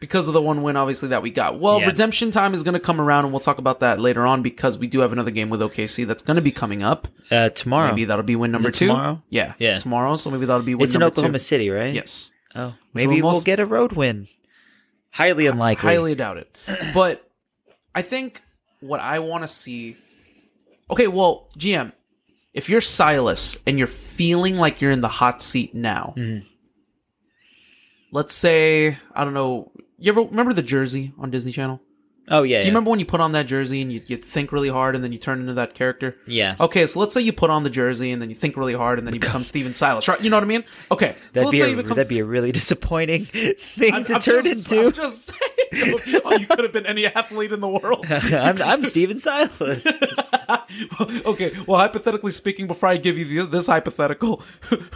[0.00, 1.60] Because of the one win, obviously, that we got.
[1.60, 1.88] Well, Yeah.
[1.88, 4.78] redemption time is going to come around, and we'll talk about that later on because
[4.78, 7.06] we do have another game with OKC that's going to be coming up.
[7.30, 7.88] Uh, tomorrow.
[7.90, 8.86] Maybe that'll be win number two.
[8.86, 9.22] tomorrow?
[9.28, 9.76] Yeah, Yeah.
[9.76, 10.16] tomorrow.
[10.16, 11.38] So maybe that'll be win it's in Oklahoma two.
[11.44, 11.92] City, right?
[11.92, 12.30] Yes.
[12.54, 14.28] Oh, maybe we'll we'll most- get a road win.
[15.11, 15.88] Highly unlikely.
[15.88, 16.57] Highly doubt it.
[16.94, 17.29] But
[17.94, 18.42] I think
[18.81, 19.96] what I want to see.
[20.90, 21.92] Okay, well, GM,
[22.55, 26.46] if you're Silas and you're feeling like you're in the hot seat now, Mm-hmm.
[28.12, 29.70] let's say I don't know.
[29.99, 31.81] You ever remember the jersey on Disney Channel?
[32.32, 32.60] Oh yeah.
[32.60, 34.94] Do you remember when you put on that jersey and you, you think really hard
[34.94, 36.16] and then you turn into that character?
[36.26, 36.54] Yeah.
[36.60, 38.98] Okay, so let's say you put on the jersey and then you think really hard
[38.98, 40.20] and then you become Stephen Silas, right?
[40.20, 40.64] You know what I mean?
[40.92, 43.24] Okay, so That'd let's be, say a, you become that'd be a really disappointing
[43.58, 44.86] thing I'm- to I'm turn just- into.
[44.86, 45.26] I'm just
[45.72, 48.06] saying, you, oh, you could have been any athlete in the world.
[48.08, 49.86] I'm, I'm Stephen Silas.
[51.26, 54.42] okay, well, hypothetically speaking, before I give you the, this hypothetical,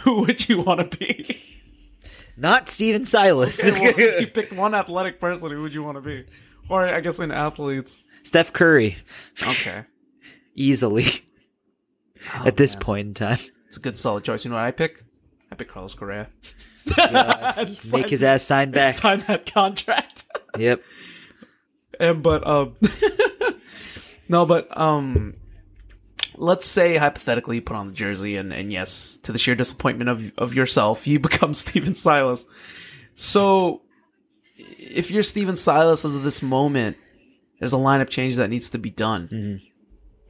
[0.01, 1.41] who would you want to be?
[2.37, 3.63] Not Stephen Silas.
[3.65, 6.25] Okay, well, if you picked one athletic person, who would you want to be?
[6.69, 8.01] Or I guess in athletes.
[8.23, 8.97] Steph Curry,
[9.41, 9.83] Okay,
[10.55, 11.05] easily.
[12.33, 14.43] At this point in time, it's a good solid choice.
[14.45, 15.03] You know what I pick?
[15.51, 16.27] I pick Carlos Correa.
[17.93, 18.93] make his ass sign back.
[18.93, 20.25] sign that contract.
[20.57, 20.81] Yep.
[21.99, 22.75] And but um
[24.27, 25.35] No, but um
[26.35, 30.09] let's say hypothetically you put on the jersey and, and yes, to the sheer disappointment
[30.09, 32.45] of of yourself, you become Stephen Silas.
[33.13, 33.81] So
[34.55, 36.97] if you're Stephen Silas as of this moment,
[37.59, 39.29] there's a lineup change that needs to be done.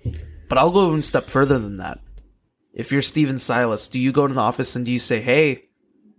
[0.05, 0.21] Mm-hmm.
[0.47, 1.99] But I'll go even step further than that.
[2.73, 5.65] If you're Stephen Silas, do you go to the office and do you say, Hey,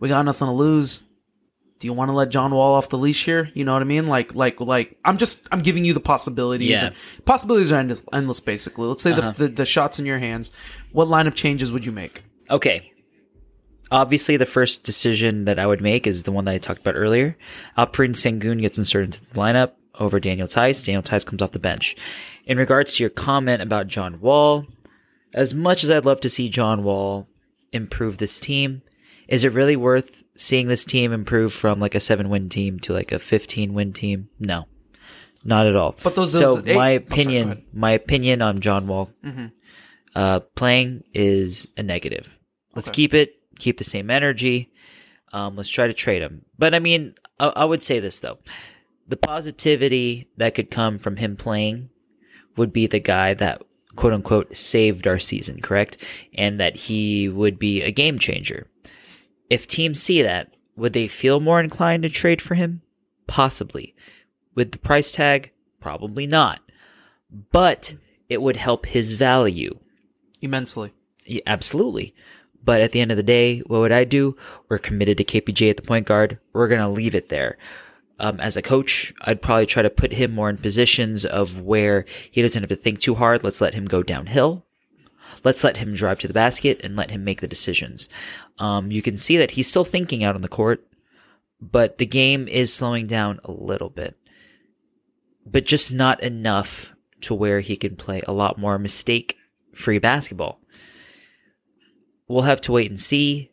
[0.00, 1.04] we got nothing to lose?
[1.78, 3.50] do you want to let John Wall off the leash here?
[3.54, 4.06] You know what I mean?
[4.06, 6.70] Like, like, like, I'm just, I'm giving you the possibilities.
[6.70, 6.92] Yeah.
[7.24, 8.88] Possibilities are endless, endless basically.
[8.88, 9.32] Let's say the, uh-huh.
[9.36, 10.50] the, the shot's in your hands.
[10.92, 12.22] What lineup changes would you make?
[12.50, 12.92] Okay.
[13.90, 16.96] Obviously, the first decision that I would make is the one that I talked about
[16.96, 17.36] earlier.
[17.78, 20.84] Alperen Sengun gets inserted into the lineup over Daniel Theis.
[20.84, 21.94] Daniel Theis comes off the bench.
[22.44, 24.66] In regards to your comment about John Wall,
[25.34, 27.28] as much as I'd love to see John Wall
[27.72, 28.82] improve this team,
[29.28, 32.92] is it really worth seeing this team improve from like a seven win team to
[32.92, 34.28] like a 15 win team?
[34.40, 34.66] No,
[35.44, 35.94] not at all.
[36.02, 39.10] But those- so eight- my I'm sorry, opinion, my opinion on John Wall
[40.14, 42.38] uh, playing is a negative.
[42.74, 44.72] Let's keep it, keep the same energy.
[45.32, 46.44] Um, let's try to trade him.
[46.58, 48.38] But I mean, I, I would say this though:
[49.06, 51.90] the positivity that could come from him playing
[52.56, 53.62] would be the guy that
[53.96, 55.96] quote unquote saved our season, correct?
[56.34, 58.68] And that he would be a game changer.
[59.50, 62.82] If teams see that, would they feel more inclined to trade for him?
[63.26, 63.94] Possibly.
[64.54, 66.60] With the price tag, probably not.
[67.52, 67.96] But
[68.28, 69.78] it would help his value.
[70.40, 70.92] Immensely.
[71.24, 72.14] Yeah, absolutely.
[72.66, 74.36] But at the end of the day, what would I do?
[74.68, 76.38] We're committed to KPJ at the point guard.
[76.52, 77.56] We're going to leave it there.
[78.18, 82.04] Um, as a coach, I'd probably try to put him more in positions of where
[82.30, 83.44] he doesn't have to think too hard.
[83.44, 84.66] Let's let him go downhill.
[85.44, 88.08] Let's let him drive to the basket and let him make the decisions.
[88.58, 90.84] Um, you can see that he's still thinking out on the court,
[91.60, 94.16] but the game is slowing down a little bit.
[95.46, 99.36] But just not enough to where he can play a lot more mistake
[99.72, 100.60] free basketball.
[102.28, 103.50] We'll have to wait and see.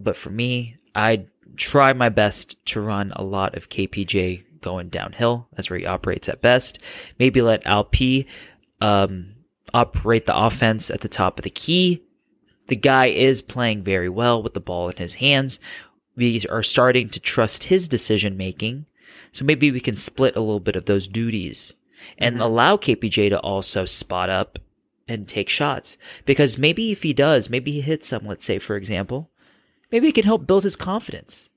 [0.00, 5.48] But for me, I'd try my best to run a lot of KPJ going downhill.
[5.54, 6.78] That's where he operates at best.
[7.18, 7.94] Maybe let Alp
[8.80, 9.34] um,
[9.72, 12.02] operate the offense at the top of the key.
[12.68, 15.60] The guy is playing very well with the ball in his hands.
[16.16, 18.86] We are starting to trust his decision making.
[19.32, 21.74] So maybe we can split a little bit of those duties
[22.18, 24.58] and allow KPJ to also spot up
[25.08, 25.96] and take shots.
[26.24, 29.30] Because maybe if he does, maybe he hits some, let's say, for example,
[29.92, 31.50] maybe it can help build his confidence.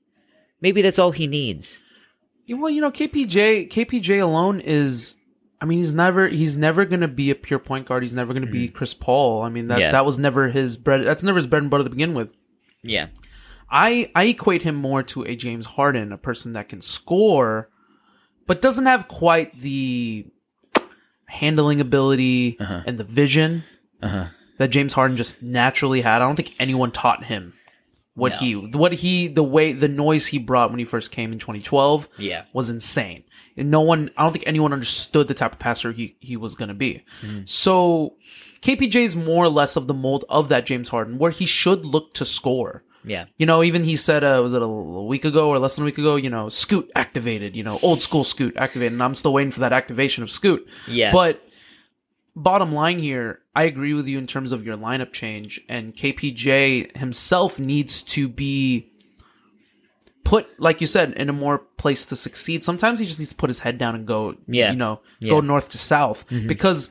[0.60, 1.82] Maybe that's all he needs.
[2.48, 5.16] Well, you know, KPJ KPJ alone is.
[5.62, 8.02] I mean, he's never he's never gonna be a pure point guard.
[8.02, 8.76] He's never gonna be mm-hmm.
[8.76, 9.42] Chris Paul.
[9.42, 9.90] I mean, that Yeah.
[9.92, 11.06] that was never his bread.
[11.06, 12.34] That's never his bread and butter to begin with.
[12.82, 13.08] Yeah.
[13.70, 17.68] I I equate him more to a James Harden, a person that can score,
[18.46, 20.26] but doesn't have quite the
[21.30, 22.82] handling ability uh-huh.
[22.86, 23.64] and the vision
[24.02, 24.26] uh-huh.
[24.58, 26.22] that James Harden just naturally had.
[26.22, 27.54] I don't think anyone taught him
[28.14, 31.38] what he what he the way the noise he brought when he first came in
[31.38, 32.44] 2012 Yeah.
[32.52, 33.24] was insane.
[33.56, 36.54] And no one I don't think anyone understood the type of passer he he was
[36.54, 37.04] going to be.
[37.22, 37.42] Mm-hmm.
[37.46, 38.16] So
[38.62, 41.84] KPJ is more or less of the mold of that James Harden where he should
[41.84, 42.82] look to score.
[43.04, 43.26] Yeah.
[43.38, 45.84] You know, even he said, uh, was it a, a week ago or less than
[45.84, 46.16] a week ago?
[46.16, 47.56] You know, Scoot activated.
[47.56, 50.68] You know, old school Scoot activated, and I'm still waiting for that activation of Scoot.
[50.86, 51.12] Yeah.
[51.12, 51.42] But
[52.36, 56.96] bottom line here, I agree with you in terms of your lineup change, and KPJ
[56.96, 58.86] himself needs to be
[60.24, 62.62] put, like you said, in a more place to succeed.
[62.64, 64.70] Sometimes he just needs to put his head down and go, Yeah.
[64.70, 65.30] you know, Yeah.
[65.30, 66.90] go north to south because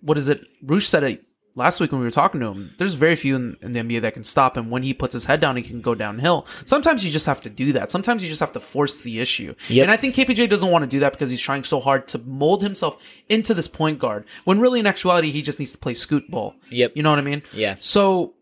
[0.00, 0.46] what is it?
[0.62, 1.22] Roosh said it
[1.54, 2.74] last week when we were talking to him.
[2.78, 5.24] There's very few in, in the NBA that can stop him when he puts his
[5.24, 5.56] head down.
[5.56, 6.46] He can go downhill.
[6.64, 7.90] Sometimes you just have to do that.
[7.90, 9.54] Sometimes you just have to force the issue.
[9.68, 9.82] Yep.
[9.82, 12.18] And I think KPJ doesn't want to do that because he's trying so hard to
[12.18, 14.24] mold himself into this point guard.
[14.44, 16.54] When really, in actuality, he just needs to play scoot ball.
[16.70, 16.92] Yep.
[16.94, 17.42] You know what I mean?
[17.52, 17.76] Yeah.
[17.80, 18.34] So,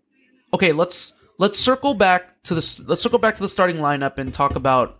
[0.54, 4.32] okay, let's let's circle back to the let's circle back to the starting lineup and
[4.32, 4.98] talk about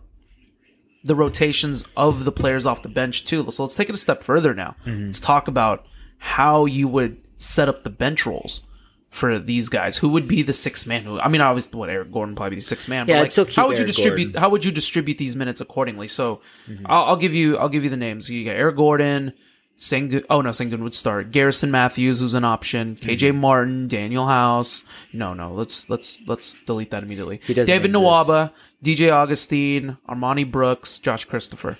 [1.03, 3.49] the rotations of the players off the bench too.
[3.51, 4.75] So let's take it a step further now.
[4.85, 5.07] Mm-hmm.
[5.07, 8.61] Let's talk about how you would set up the bench roles
[9.09, 9.97] for these guys.
[9.97, 11.03] Who would be the six man?
[11.03, 13.07] Who I mean, obviously, what Eric Gordon probably be the six man.
[13.07, 14.25] Yeah, but like, how would you Eric distribute?
[14.25, 14.41] Gordon.
[14.41, 16.07] How would you distribute these minutes accordingly?
[16.07, 16.85] So, Mm-hmm.
[16.87, 18.29] I'll, I'll give you I'll give you the names.
[18.29, 19.33] You got Eric Gordon.
[19.77, 21.31] Sengun, oh no, Sengun would start.
[21.31, 22.95] Garrison Matthews, who's an option.
[22.95, 23.37] KJ Mm-hmm.
[23.39, 24.83] Martin, Danuel House.
[25.11, 27.39] No, no, let's let's let's delete that immediately.
[27.47, 27.93] David exist.
[27.95, 28.51] Nwaba,
[28.83, 31.79] DJ Augustin, Armani Brooks, Josh Christopher.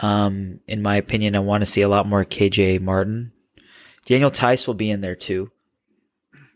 [0.00, 3.32] Um, in my opinion, I want to see a lot more KJ Martin.
[4.10, 5.50] Daniel Theis will be in there too.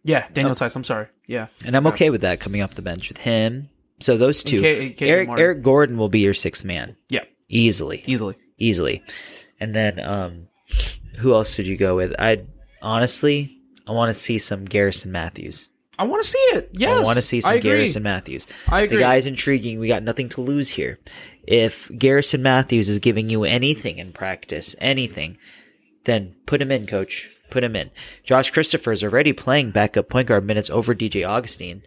[0.03, 0.33] Yeah, Oh.
[0.35, 0.75] Daniel Theis.
[0.77, 1.07] I'm sorry.
[1.27, 3.71] Yeah, And I'm okay with that coming off the bench with him.
[4.01, 4.61] So those two.
[4.61, 6.97] K- KJ Eric Eric Gordon will be your sixth man.
[7.09, 8.03] yeah, Easily.
[8.07, 8.35] easily.
[8.59, 9.03] Easily.
[9.61, 10.49] And then um
[11.19, 12.13] who else would you go with?
[12.21, 12.47] I'd
[12.83, 15.69] honestly I want to see some Garrison Matthews.
[15.99, 16.71] I want to see it.
[16.73, 18.47] Yes, I want to see some Garrison Matthews.
[18.69, 18.97] I agree.
[18.97, 19.79] The guy's intriguing.
[19.79, 20.99] We got nothing to lose here.
[21.47, 25.39] If Garrison Matthews is giving you anything in practice, anything,
[26.05, 27.31] then put him in, coach.
[27.51, 27.91] Put him in.
[28.25, 31.83] Josh Christopher is already playing backup point guard minutes over DJ Augustin,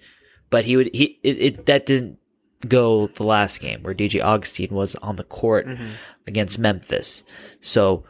[0.50, 2.20] but he would he it, it that didn't
[2.68, 5.88] go the last game where DJ Augustin was on the court Mm-hmm.
[6.26, 7.24] against Memphis.
[7.60, 8.04] So,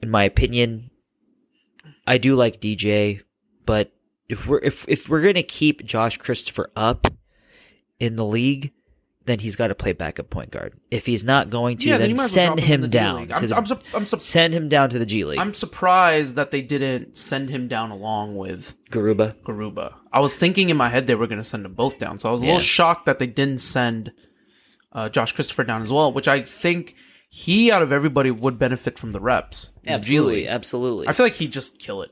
[0.00, 0.90] in my opinion,
[2.06, 3.22] I do like DJ,
[3.66, 3.92] but
[4.28, 7.08] if we're if if we're gonna keep Josh Christopher up
[7.98, 8.72] in the league,
[9.26, 10.74] then he's got to play backup point guard.
[10.90, 13.32] If he's not going to, Yeah, then then, you might as well send him down.
[13.32, 15.38] I'm, the, I'm, sup- I'm, sup- send him down to the G League.
[15.38, 19.34] I'm surprised that they didn't send him down along with Garuba.
[19.42, 19.94] Garuba.
[20.12, 22.28] I was thinking in my head they were going to send them both down, so
[22.28, 22.52] I was a Yeah.
[22.52, 24.12] little shocked that they didn't send
[24.92, 26.94] uh, Josh Christopher down as well, which I think
[27.28, 29.70] he out of everybody would benefit from the reps.
[29.82, 31.08] in the Absolutely, absolutely.
[31.08, 32.10] I feel like he'd just kill it.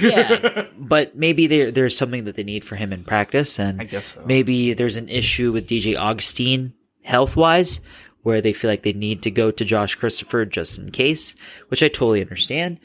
[0.00, 3.84] Yeah, but maybe there there's something that they need for him in practice, and I
[3.84, 4.22] guess so.
[4.26, 7.80] maybe there's an issue with DJ Augustin health wise,
[8.22, 11.34] where they feel like they need to go to Josh Christopher just in case,
[11.68, 12.78] which I totally understand,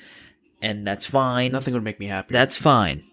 [0.62, 1.52] and that's fine.
[1.52, 2.32] Nothing would make me happy.
[2.34, 3.04] That's fine.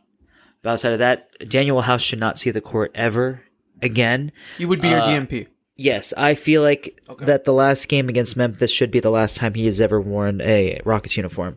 [0.63, 3.43] But outside of that, Danuel House should not see the court ever
[3.81, 4.31] again.
[4.59, 5.49] he would be your uh, DMP.
[5.75, 7.25] Yes, I feel like Okay.
[7.25, 10.41] that the last game against Memphis should be the last time he has ever worn
[10.41, 11.57] a Rockets uniform.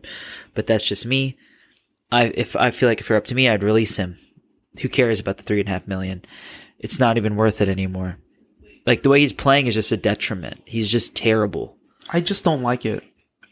[0.54, 1.36] But that's just me.
[2.12, 4.18] I if I feel like if you're up to me, I'd release him.
[4.82, 6.24] Who cares about the three and a half million?
[6.78, 8.18] It's not even worth it anymore.
[8.86, 10.60] Like the way he's playing is just a detriment.
[10.64, 11.76] He's just terrible.
[12.10, 13.02] I just don't like it.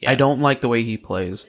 [0.00, 0.10] Yeah.
[0.10, 1.46] I don't like the way he plays,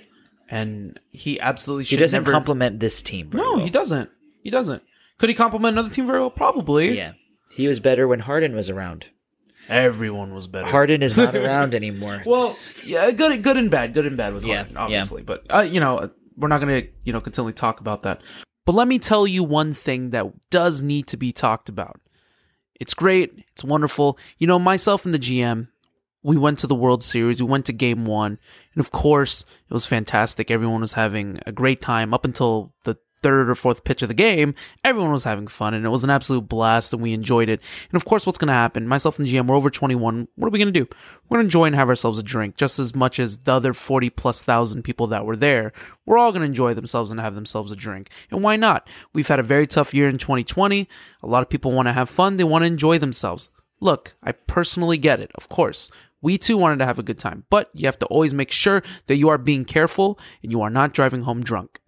[0.49, 2.31] and he absolutely He doesn't never.
[2.31, 3.29] complement this team.
[3.29, 3.63] very no, well.
[3.63, 4.09] he doesn't.
[4.41, 4.81] He doesn't.
[5.17, 6.29] Could he complement another team very well?
[6.31, 6.95] Probably.
[6.97, 7.13] Yeah,
[7.51, 9.07] he was better when Harden was around.
[9.67, 10.67] Everyone was better.
[10.69, 12.21] Harden is not around anymore.
[12.25, 14.81] Well, yeah, good, good and bad, good and bad with Yeah, Harden, yeah.
[14.81, 15.23] obviously.
[15.23, 18.21] But uh, you know, we're not gonna, you know, continually talk about that.
[18.65, 21.99] But let me tell you one thing that does need to be talked about.
[22.79, 24.17] It's great, it's wonderful.
[24.37, 25.69] You know, myself and the GM,
[26.23, 28.39] we went to the World Series, we went to Game One,
[28.73, 30.49] and of course, it was fantastic.
[30.49, 34.13] Everyone was having a great time up until the third or fourth pitch of the
[34.13, 34.53] game,
[34.83, 37.59] everyone was having fun and it was an absolute blast and we enjoyed it.
[37.89, 38.87] And of course, what's going to happen?
[38.87, 40.27] Myself and GM, we're over 21.
[40.35, 40.87] What are we going to do?
[41.27, 43.73] We're going to enjoy and have ourselves a drink just as much as the other
[43.73, 45.73] 40 plus thousand people that were there.
[46.05, 48.11] We're all going to enjoy themselves and have themselves a drink.
[48.29, 48.87] And why not?
[49.11, 50.87] We've had a very tough year in 2020.
[51.23, 52.37] A lot of people want to have fun.
[52.37, 53.49] They want to enjoy themselves.
[53.79, 55.89] Look, I personally get it, of course.
[56.21, 58.83] We too wanted to have a good time, but you have to always make sure
[59.07, 61.79] that you are being careful and you are not driving home drunk.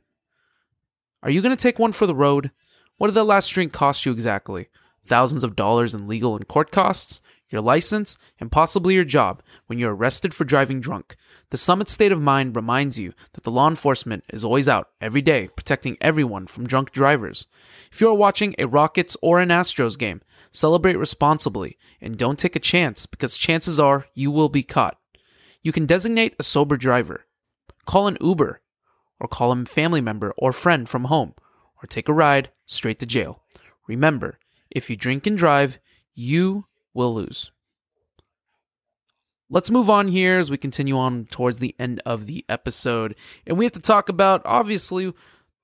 [1.23, 2.51] Are you going to take one for the road?
[2.97, 4.69] What did the last drink cost you exactly?
[5.05, 7.21] Thousands of dollars in legal and court costs?
[7.49, 8.17] Your license?
[8.39, 11.15] And possibly your job when you're arrested for driving drunk.
[11.49, 15.21] The Summit State of Mind reminds you that the law enforcement is always out every
[15.21, 17.47] day protecting everyone from drunk drivers.
[17.91, 22.55] If you are watching a Rockets or an Astros game, celebrate responsibly and don't take
[22.55, 24.99] a chance because chances are you will be caught.
[25.63, 27.25] You can designate a sober driver.
[27.85, 28.61] Call an Uber
[29.19, 31.33] or call a family member or friend from home
[31.81, 33.43] or take a ride straight to jail.
[33.87, 34.39] Remember,
[34.69, 35.79] if you drink and drive,
[36.13, 37.51] you will lose.
[39.49, 43.15] Let's move on here as we continue on towards the end of the episode.
[43.45, 45.13] And we have to talk about, obviously,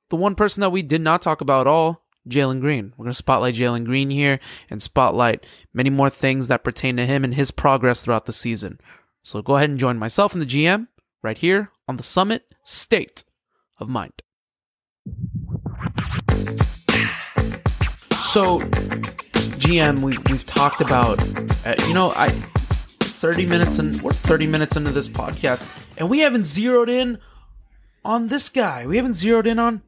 [0.10, 2.94] the one person that we did not talk about at all, Jalen Green.
[2.96, 4.40] We're going to spotlight Jalen Green here
[4.70, 8.80] and spotlight many more things that pertain to him and his progress throughout the season.
[9.22, 10.88] So go ahead and join myself and the GM
[11.22, 13.26] right here on the Summit State
[13.80, 14.14] of Mind.
[18.32, 18.60] So,
[19.60, 21.22] GM, we, we've talked about,
[21.68, 25.68] uh, you know, I 30 minutes and we're 30 minutes into this podcast,
[25.98, 27.20] and we haven't zeroed in
[28.04, 28.86] on this guy.
[28.86, 29.82] We haven't zeroed in on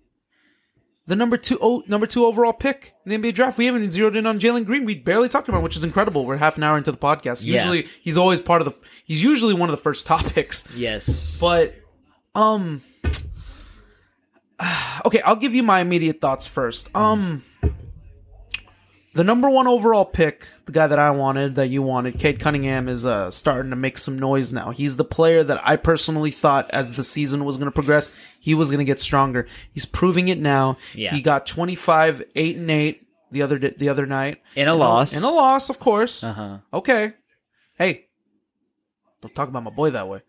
[1.07, 3.57] the number two oh, number two overall pick in the NBA draft.
[3.57, 4.86] We haven't zeroed in on Jalen Green.
[4.86, 6.25] We barely talked about, him, which is incredible.
[6.25, 7.43] We're half an hour into the podcast.
[7.43, 7.55] Yeah.
[7.55, 8.88] Usually, he's always part of the.
[9.03, 10.63] He's usually one of the first topics.
[10.75, 11.39] Yes.
[11.39, 11.75] But
[12.33, 12.81] um
[15.06, 16.93] okay, I'll give you my immediate thoughts first.
[16.95, 17.43] Um
[19.16, 22.89] the number one overall pick, the guy that I wanted, that you wanted, Cade Cunningham,
[22.89, 24.72] is uh, starting to make some noise now.
[24.72, 28.53] He's the player that I personally thought, as the season was going to progress, he
[28.53, 29.47] was going to get stronger.
[29.72, 30.78] He's proving it now.
[30.93, 31.12] Yeah.
[31.14, 34.76] He got twenty five, eight and eight the other di- the other night In a
[34.76, 35.16] loss.
[35.16, 36.22] In a loss, of course.
[36.22, 36.58] Uh huh.
[36.74, 37.14] Okay.
[37.78, 38.08] Hey,
[39.22, 40.24] don't talk about my boy that way.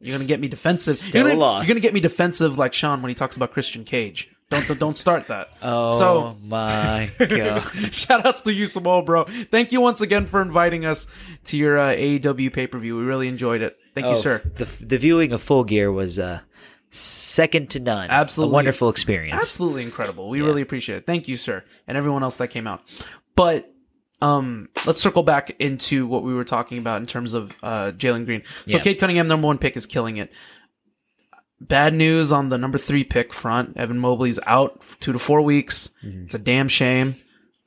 [0.00, 0.94] You're gonna get me defensive.
[0.94, 1.66] Still you're, gonna, a loss.
[1.66, 4.30] you're gonna get me defensive like Sean when he talks about Christian Cage.
[4.50, 5.50] Don't don't, start that.
[5.62, 7.94] Oh So- my god.
[7.94, 9.24] Shout outs to you, Samoa, bro.
[9.50, 11.06] Thank you once again for inviting us
[11.44, 12.96] to your uh, AEW pay per view.
[12.96, 13.76] We really enjoyed it.
[13.94, 14.42] Thank you, Oh, sir.
[14.56, 16.40] The the viewing of Full Gear was uh
[16.90, 18.08] second to none.
[18.10, 18.52] Absolutely.
[18.52, 19.36] a wonderful experience.
[19.36, 20.28] Absolutely incredible.
[20.30, 21.06] We really appreciate it.
[21.06, 22.82] Thank you, sir, and everyone else that came out.
[23.34, 23.70] But
[24.20, 28.24] um, let's circle back into what we were talking about in terms of uh, Jalen
[28.24, 28.42] Green.
[28.66, 28.82] So, Yeah.
[28.82, 30.32] Cade Cunningham, number one pick, is killing it.
[31.60, 33.76] Bad news on the number three pick front.
[33.76, 35.90] Evan Mobley's out two to four weeks.
[36.02, 37.16] It's a damn shame.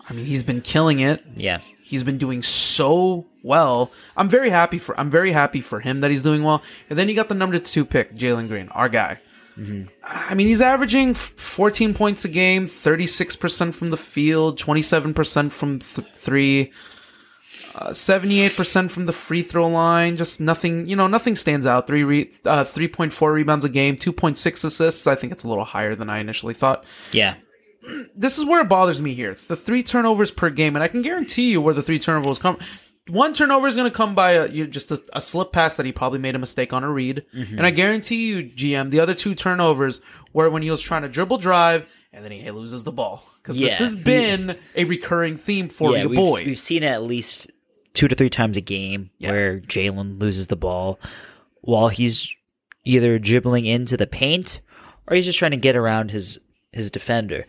[0.09, 1.21] I mean, he's been killing it.
[1.35, 1.59] Yeah.
[1.83, 3.91] He's been doing so well.
[4.15, 6.63] I'm very happy for I'm very happy for him that he's doing well.
[6.89, 9.19] And then you got the number two pick, Jalen Green, our guy.
[10.03, 16.07] I mean, he's averaging 14 points a game, 36% from the field, 27% from th-
[16.15, 16.71] three,
[17.75, 20.17] uh, 78% from the free throw line.
[20.17, 21.87] Just nothing, you know, nothing stands out.
[21.87, 25.05] Three, re- uh, 3.4 rebounds a game, 2.6 assists.
[25.07, 27.35] I think it's a little higher than I initially thought Yeah.
[28.15, 29.35] this is where it bothers me here.
[29.47, 32.57] The three turnovers per game, and I can guarantee you where the three turnovers come.
[33.11, 35.85] One turnover is going to come by a, you just a, a slip pass that
[35.85, 37.57] he probably made a mistake on a read, Mm-hmm.
[37.57, 40.01] and I guarantee you, GM, the other two turnovers
[40.33, 43.57] were when he was trying to dribble drive and then he loses the ball because
[43.57, 46.43] this has been a recurring theme for yeah, your we've, boy.
[46.45, 47.49] we've seen it at least
[47.93, 49.31] two to three times a game Yeah.
[49.31, 50.99] where Jalen loses the ball
[51.61, 52.33] while he's
[52.85, 54.61] either dribbling into the paint
[55.07, 56.39] or he's just trying to get around his
[56.71, 57.45] his defender.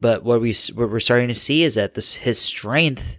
[0.00, 3.16] But what we what we're starting to see is that this his strength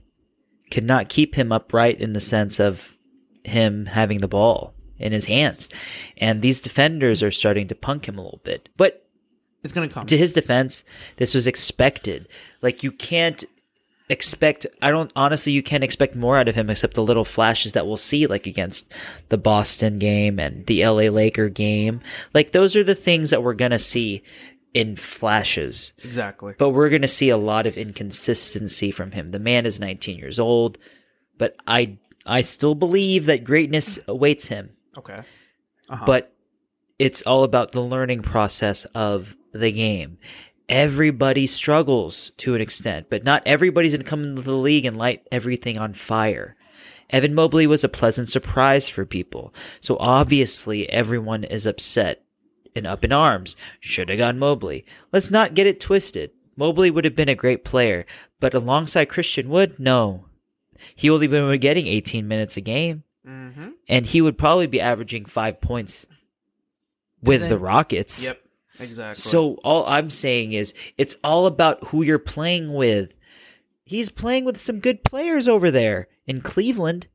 [0.69, 2.97] cannot keep him upright in the sense of
[3.43, 5.69] him having the ball in his hands,
[6.17, 8.69] and these defenders are starting to punk him a little bit.
[8.77, 9.05] But
[9.63, 10.05] it's going to come.
[10.05, 10.83] to his defense,
[11.17, 12.27] this was expected.
[12.61, 13.43] Like you can't
[14.09, 17.73] expect I don't honestly you can't expect more out of him except the little flashes
[17.73, 18.89] that we'll see like against
[19.27, 22.01] the Boston game and the LA Laker game.
[22.33, 24.23] Like those are the things that we're going to see
[24.77, 25.93] in flashes.
[26.03, 26.53] exactly.
[26.57, 29.29] But we're going to see a lot of inconsistency from him.
[29.29, 30.77] The man is 19 years old,
[31.37, 35.21] but I I still believe that greatness awaits him Okay.
[35.89, 36.03] Uh-huh.
[36.05, 36.33] but
[36.99, 40.17] it's all about the learning process of the game.
[40.69, 44.97] Everybody struggles to an extent, but not everybody's going to come into the league and
[44.97, 46.55] light everything on fire.
[47.09, 49.53] Evan Mobley was a pleasant surprise for people.
[49.79, 52.23] So obviously everyone is upset
[52.77, 53.55] and up in arms.
[53.79, 54.85] Should have gone Mobley.
[55.11, 56.31] Let's not get it twisted.
[56.55, 58.05] Mobley would have been a great player,
[58.39, 60.25] but alongside Christian Wood, no.
[60.95, 63.71] He would have been getting 18 minutes a game Mm-hmm.
[63.89, 66.05] and he would probably be averaging five points
[67.21, 68.25] with then- the Rockets.
[68.27, 68.41] Yep.
[68.79, 69.15] Exactly.
[69.19, 73.11] So all I'm saying is it's all about who you're playing with.
[73.83, 77.07] he's playing with some good players over there in Cleveland,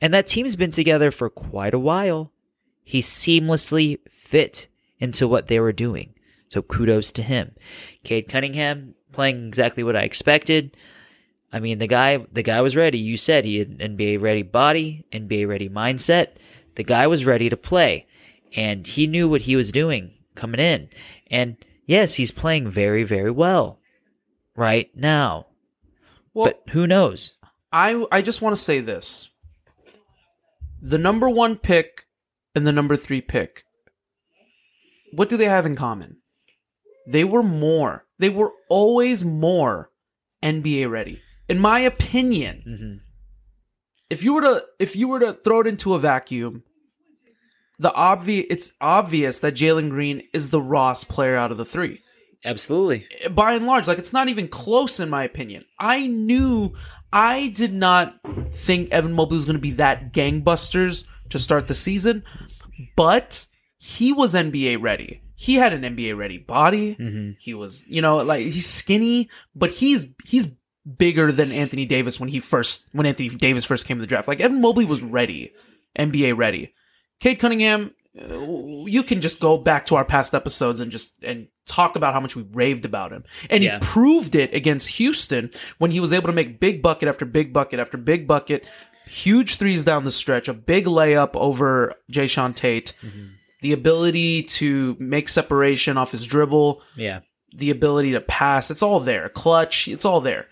[0.00, 2.32] and that team's been together for quite a while.
[2.84, 4.68] He seamlessly fit
[5.00, 6.14] into what they were doing.
[6.48, 7.54] So kudos to him.
[8.04, 10.76] Cade Cunningham playing exactly what I expected.
[11.52, 12.98] I mean, the guy, the guy was ready.
[12.98, 16.36] You said he had NBA ready body, NBA ready mindset.
[16.76, 18.06] The guy was ready to play
[18.54, 20.88] and he knew what he was doing coming in.
[21.30, 23.80] And yes, he's playing very, very well
[24.56, 25.46] right now.
[26.34, 27.34] Well, but who knows?
[27.72, 29.30] I I just want to say this:
[30.80, 32.06] the number one pick
[32.54, 33.64] and the number three pick.
[35.12, 36.18] What do they have in common?
[37.06, 38.04] They were more.
[38.18, 39.90] They were always more
[40.42, 42.64] NBA ready, in my opinion.
[42.66, 42.94] Mm-hmm.
[44.10, 46.64] If you were to if you were to throw it into a vacuum,
[47.78, 52.00] the obvious it's obvious that Jalen Green is the Ross player out of the three
[52.44, 53.06] Absolutely.
[53.30, 55.64] by and large, like it's not even close in my opinion.
[55.78, 56.74] I knew
[57.12, 58.18] I did not
[58.52, 62.24] think Evan Mobley was going to be that gangbusters to start the season,
[62.96, 63.46] but
[63.82, 65.22] he was NBA ready.
[65.34, 67.34] He had an NBA ready body.
[67.38, 70.48] He was, you know, like he's skinny, but he's he's
[70.98, 74.28] bigger than Anthony Davis when he first when Anthony Davis first came to the draft.
[74.28, 75.52] Like Evan Mobley was ready,
[75.98, 76.74] NBA ready.
[77.20, 81.48] Cade Cunningham, uh, you can just go back to our past episodes and just and
[81.64, 83.24] talk about how much we raved about him.
[83.48, 83.78] And Yeah.
[83.78, 87.54] he proved it against Houston when he was able to make big bucket after big
[87.54, 88.66] bucket after big bucket,
[89.06, 92.92] huge threes down the stretch, a big layup over Jae'Sean Tate,
[93.62, 97.20] the ability to make separation off his dribble, Yeah.
[97.54, 98.70] the ability to pass.
[98.70, 99.28] It's all there.
[99.28, 99.88] Clutch.
[99.88, 100.46] It's all there.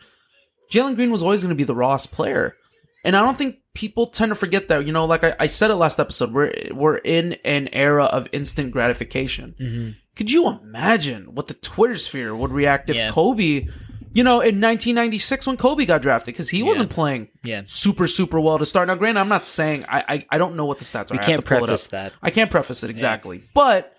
[0.72, 2.56] Jalen Green was always going to be the Ross player.
[3.04, 4.84] And I don't think people tend to forget that.
[4.86, 8.28] You know, like I, I said it last episode, we're, we're in an era of
[8.32, 9.54] instant gratification.
[9.58, 9.90] Mm-hmm.
[10.16, 13.10] Could you imagine what the Twitter sphere would react if Yeah.
[13.12, 13.68] Kobe,
[14.12, 17.62] you know, in 1996 when Kobe got drafted, because he wasn't playing Yeah.
[17.66, 18.88] super, super well to start.
[18.88, 21.14] Now, granted, I'm not saying, I, I, I don't know what the stats are.
[21.14, 22.12] We I can't to pull it preface that.
[22.22, 23.42] I can't preface it exactly.
[23.54, 23.94] But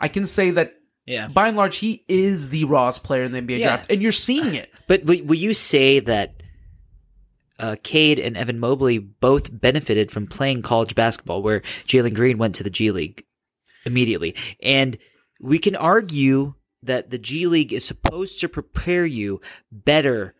[0.00, 0.74] I can say that
[1.06, 1.28] Yeah.
[1.28, 3.66] by and large, he is the Ross player in the NBA Yeah.
[3.66, 4.70] draft, and you're seeing it.
[4.88, 6.42] But will, will you say that
[7.58, 12.54] uh, Cade and Evan Mobley both benefited from playing college basketball, where Jalen Green went
[12.56, 13.24] to the G League
[13.84, 14.34] immediately?
[14.62, 14.96] And
[15.40, 19.40] we can argue that the G League is supposed to prepare you
[19.72, 20.34] better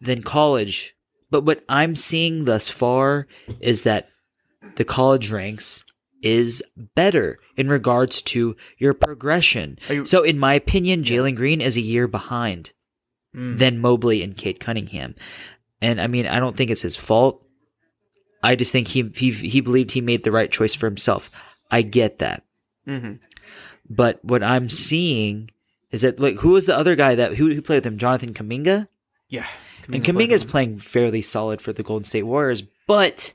[0.00, 0.94] than college.
[1.30, 3.26] But what I'm seeing thus far
[3.60, 4.08] is that
[4.76, 5.84] the college ranks
[6.22, 6.62] is
[6.94, 9.78] better in regards to your progression.
[9.88, 12.72] You- so, in my opinion, Jalen Green is a year behind
[13.32, 15.14] than Mobley and Cade Cunningham.
[15.80, 17.46] And I mean, I don't think it's his fault.
[18.42, 21.30] I just think he he he believed he made the right choice for himself.
[21.70, 22.42] I get that.
[22.88, 23.14] Mm-hmm.
[23.88, 25.50] But what I'm seeing
[25.90, 27.98] is that like who was the other guy that who, who played with him?
[27.98, 28.88] Jonathan Kuminga?
[29.28, 29.46] Yeah,
[29.92, 33.32] and Kuminga is playing fairly solid for the Golden State Warriors, but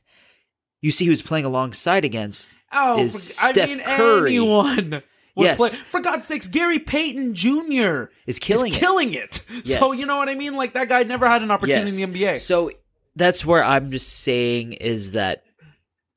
[0.82, 4.32] you see who's playing alongside against Oh, is I Steph mean, Curry.
[4.36, 5.02] anyone.
[5.38, 5.58] Yes.
[5.58, 8.06] play- For God's sakes, Gary Payton Jr.
[8.26, 8.80] is killing is it.
[8.80, 9.42] killing it.
[9.66, 9.80] Yes.
[9.80, 10.56] So you know what I mean?
[10.56, 12.40] Like that guy never had an opportunity in the NBA.
[12.40, 12.72] So
[13.18, 15.44] that's where I'm just saying is that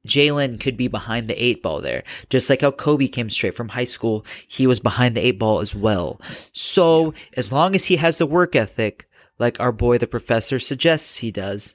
[0.09, 2.03] Jalen could be behind the eight ball there.
[2.31, 5.61] Just like how Kobe came straight from high school, he was behind the eight ball
[5.61, 6.21] as well.
[6.53, 11.19] So as long as he has the work ethic, like our boy the professor suggests
[11.19, 11.75] he does,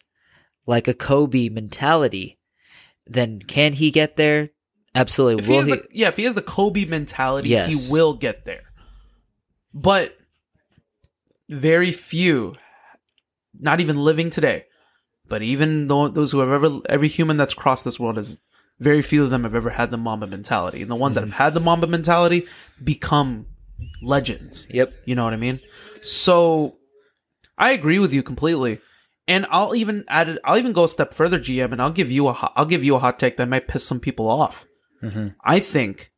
[0.66, 2.40] like a Kobe mentality,
[3.06, 4.50] then can he get there?
[4.96, 5.40] Absolutely.
[5.42, 5.74] if he Will has he?
[5.76, 7.88] a, yeah, if he has the Kobe mentality, Yes.
[7.88, 8.64] he will get there.
[9.74, 10.16] But
[11.50, 12.56] very few,
[13.60, 14.66] not even living today,
[15.28, 18.38] but even tho- those who have ever, every human that's crossed this world is
[18.80, 21.32] very few of them have ever had the Mamba mentality, and the ones that mm-hmm.
[21.32, 22.46] have had the Mamba mentality
[22.84, 23.48] become
[24.02, 24.68] legends.
[24.70, 24.94] Yep.
[25.06, 25.60] You know what I mean?
[26.02, 26.78] So
[27.58, 28.80] I agree with you completely.
[29.26, 32.12] And I'll even add it, I'll even go a step further, GM, and I'll give
[32.12, 34.66] you a hot, I'll give you a hot take that might piss some people off.
[35.02, 35.30] Mm-hmm.
[35.44, 36.12] I think,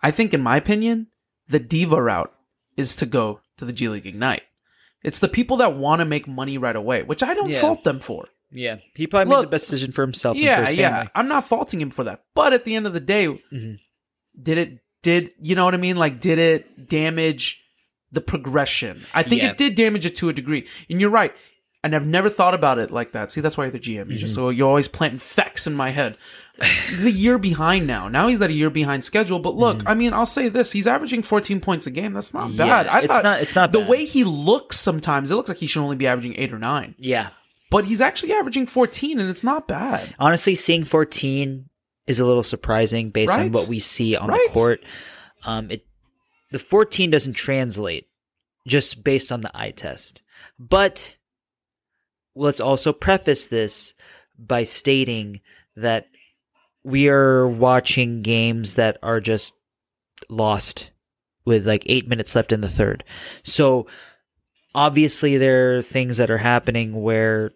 [0.00, 1.08] I think, in my opinion,
[1.48, 2.32] the diva route
[2.76, 4.42] is to go to the G League Ignite.
[5.02, 7.60] It's the people that want to make money right away, which I don't Yeah.
[7.60, 8.28] fault them for.
[8.52, 8.76] Yeah.
[8.94, 10.36] He probably made the best decision for himself.
[10.36, 11.06] for Yeah, his yeah.
[11.14, 12.24] I'm not faulting him for that.
[12.34, 13.74] But at the end of the day, Mm-hmm.
[14.42, 15.96] did it did you know what I mean?
[15.96, 17.58] Like did it damage
[18.12, 19.02] the progression?
[19.14, 19.50] I think Yeah.
[19.52, 20.66] it did damage it to a degree.
[20.90, 21.34] And you're right.
[21.82, 23.30] And I've never thought about it like that.
[23.32, 24.10] See, that's why you're the GM.
[24.10, 24.40] You just Mm-hmm.
[24.42, 26.18] so you're always planting facts in my head.
[26.90, 28.06] He's a year behind now.
[28.08, 29.38] Now he's at a year behind schedule.
[29.38, 32.12] But look, I mean, I'll say this: he's averaging 14 points a game.
[32.12, 32.58] That's not Mm-hmm.
[32.60, 32.86] Yeah, bad.
[32.88, 33.88] I it's thought not- it's not the bad.
[33.88, 34.78] way he looks.
[34.78, 37.28] Sometimes it looks like he should only be averaging eight or nine, Yeah.
[37.70, 40.14] but he's actually averaging 14, and it's not bad.
[40.18, 41.70] honestly seeing 14
[42.06, 43.52] is a little surprising based on Right?
[43.52, 44.48] what we see on Right.
[44.48, 44.84] the court
[45.44, 45.86] um it
[46.50, 48.06] the 14 doesn't translate
[48.66, 50.20] just based on the eye test
[50.58, 51.16] but
[52.34, 53.94] let's also preface this
[54.38, 55.40] by stating
[55.76, 56.06] that
[56.82, 59.54] we are watching games that are just
[60.28, 60.90] lost
[61.44, 63.04] with like eight minutes left in the third.
[63.42, 63.86] So
[64.74, 67.52] obviously there are things that are happening where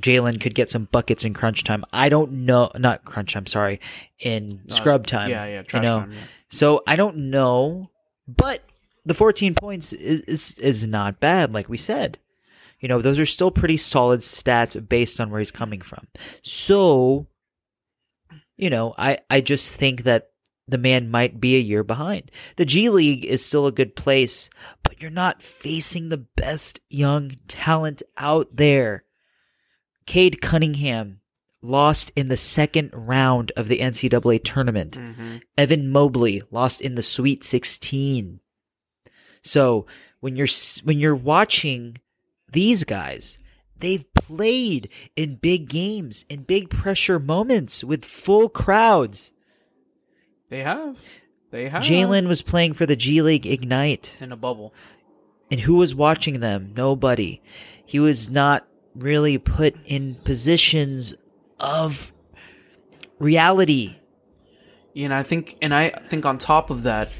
[0.00, 1.84] Jalen could get some buckets in crunch time.
[1.92, 3.36] I don't know, not crunch.
[3.36, 3.80] I'm sorry,
[4.20, 5.30] in scrub time.
[5.30, 6.00] Yeah, yeah, you know.
[6.00, 6.18] time, yeah.
[6.48, 7.90] So I don't know,
[8.28, 8.62] but
[9.06, 12.18] the 14 points is, is is not bad, like we said.
[12.80, 16.06] You know, those are still pretty solid stats based on where he's coming from.
[16.42, 17.26] So,
[18.56, 20.30] you know, I I just think that
[20.68, 22.30] the man might be a year behind.
[22.56, 24.50] The G League is still a good place,
[24.82, 29.04] but you're not facing the best young talent out there.
[30.06, 31.20] Cade Cunningham
[31.62, 34.98] lost in the second round of the NCAA tournament.
[34.98, 35.36] Mm-hmm.
[35.58, 38.40] Evan Mobley lost in the Sweet 16.
[39.42, 39.86] So
[40.20, 40.48] when you're
[40.84, 41.98] when you're watching
[42.50, 43.38] these guys,
[43.78, 49.32] they've played in big games, in big pressure moments with full crowds.
[50.48, 51.02] They have.
[51.50, 51.82] They have.
[51.82, 54.16] Jalen was playing for the G League Ignite.
[54.20, 54.72] in a bubble.
[55.50, 56.72] And who was watching them?
[56.76, 57.40] Nobody.
[57.84, 61.14] He was not really put in positions
[61.60, 62.12] of
[63.18, 63.96] reality.
[64.92, 67.10] You know, I think, and I think on top of that,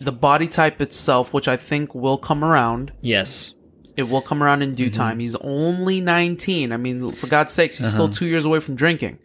[0.00, 3.54] the body type itself, which I think will come around, Yes.
[3.96, 4.94] It will come around in due mm-hmm.
[4.94, 5.18] time.
[5.18, 6.72] He's only 19.
[6.72, 8.14] I mean, for God's sakes, he's still uh-huh.
[8.14, 9.18] two years away from drinking.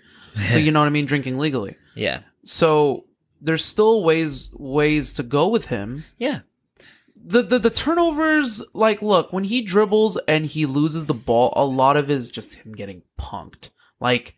[0.50, 1.78] So you know what I mean, drinking legally.
[1.96, 2.22] Yeah.
[2.44, 3.06] So
[3.42, 6.04] there's still ways ways to go with him.
[6.18, 6.42] Yeah.
[7.16, 11.66] The, the the turnovers, like, look, when he dribbles and he loses the ball, a
[11.66, 13.70] lot of it is just him getting punked.
[14.00, 14.36] Like,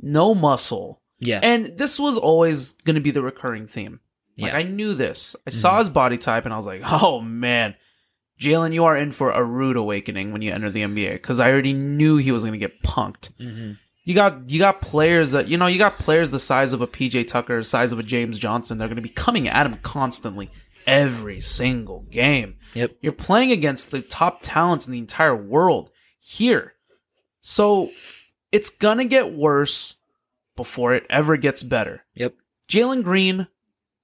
[0.00, 1.00] no muscle.
[1.18, 1.40] Yeah.
[1.42, 4.00] And this was always going to be the recurring theme.
[4.38, 4.58] Like Yeah.
[4.58, 5.34] I knew this.
[5.46, 5.78] I saw mm-hmm.
[5.78, 7.74] his body type and I was like, "Oh man,
[8.40, 11.50] Jalen, you are in for a rude awakening when you enter the NBA." Because I
[11.50, 13.32] already knew he was going to get punked.
[13.40, 13.72] Mm-hmm.
[14.04, 16.86] You got you got players that you know you got players the size of a
[16.86, 18.78] PJ Tucker, size of a James Johnson.
[18.78, 20.50] They're going to be coming at him constantly
[20.86, 22.56] every single game.
[22.74, 22.92] Yep.
[23.00, 26.74] You're playing against the top talents in the entire world here.
[27.42, 27.90] So
[28.52, 29.94] it's going to get worse
[30.54, 32.04] before it ever gets better.
[32.14, 32.34] Yep.
[32.68, 33.48] Jalen Green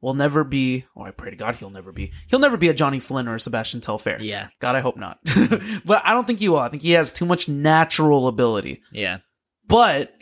[0.03, 2.74] will never be, oh, I pray to God he'll never be, he'll never be a
[2.74, 4.20] Jonny Flynn or a Sebastian Telfair.
[4.20, 4.48] Yeah.
[4.61, 5.20] God, I hope not.
[5.84, 6.59] but I don't think he will.
[6.59, 8.82] I think he has too much natural ability.
[8.90, 9.18] Yeah.
[9.66, 10.12] But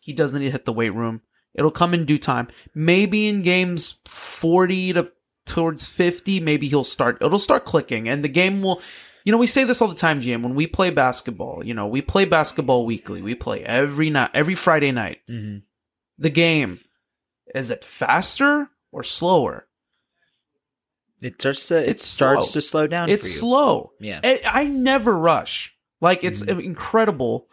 [0.00, 1.22] he doesn't need to hit the weight room.
[1.54, 2.48] It'll come in due time.
[2.74, 5.12] Maybe in games 40 to
[5.46, 8.82] towards 50, maybe he'll start, it'll start clicking and the game will,
[9.24, 11.86] you know, we say this all the time, GM, when we play basketball, you know,
[11.86, 13.22] we play basketball weekly.
[13.22, 15.18] We play every night, every Friday night.
[15.30, 15.58] Mm-hmm.
[16.18, 16.80] The game,
[17.54, 19.66] is it faster or slower?
[21.22, 22.52] It starts to it It's starts slow.
[22.52, 23.08] to slow down.
[23.08, 23.38] It's for you.
[23.38, 23.92] slow.
[24.00, 24.20] Yeah.
[24.24, 25.74] I, I never rush.
[26.00, 26.60] Like it's Mm-hmm.
[26.60, 27.48] incredible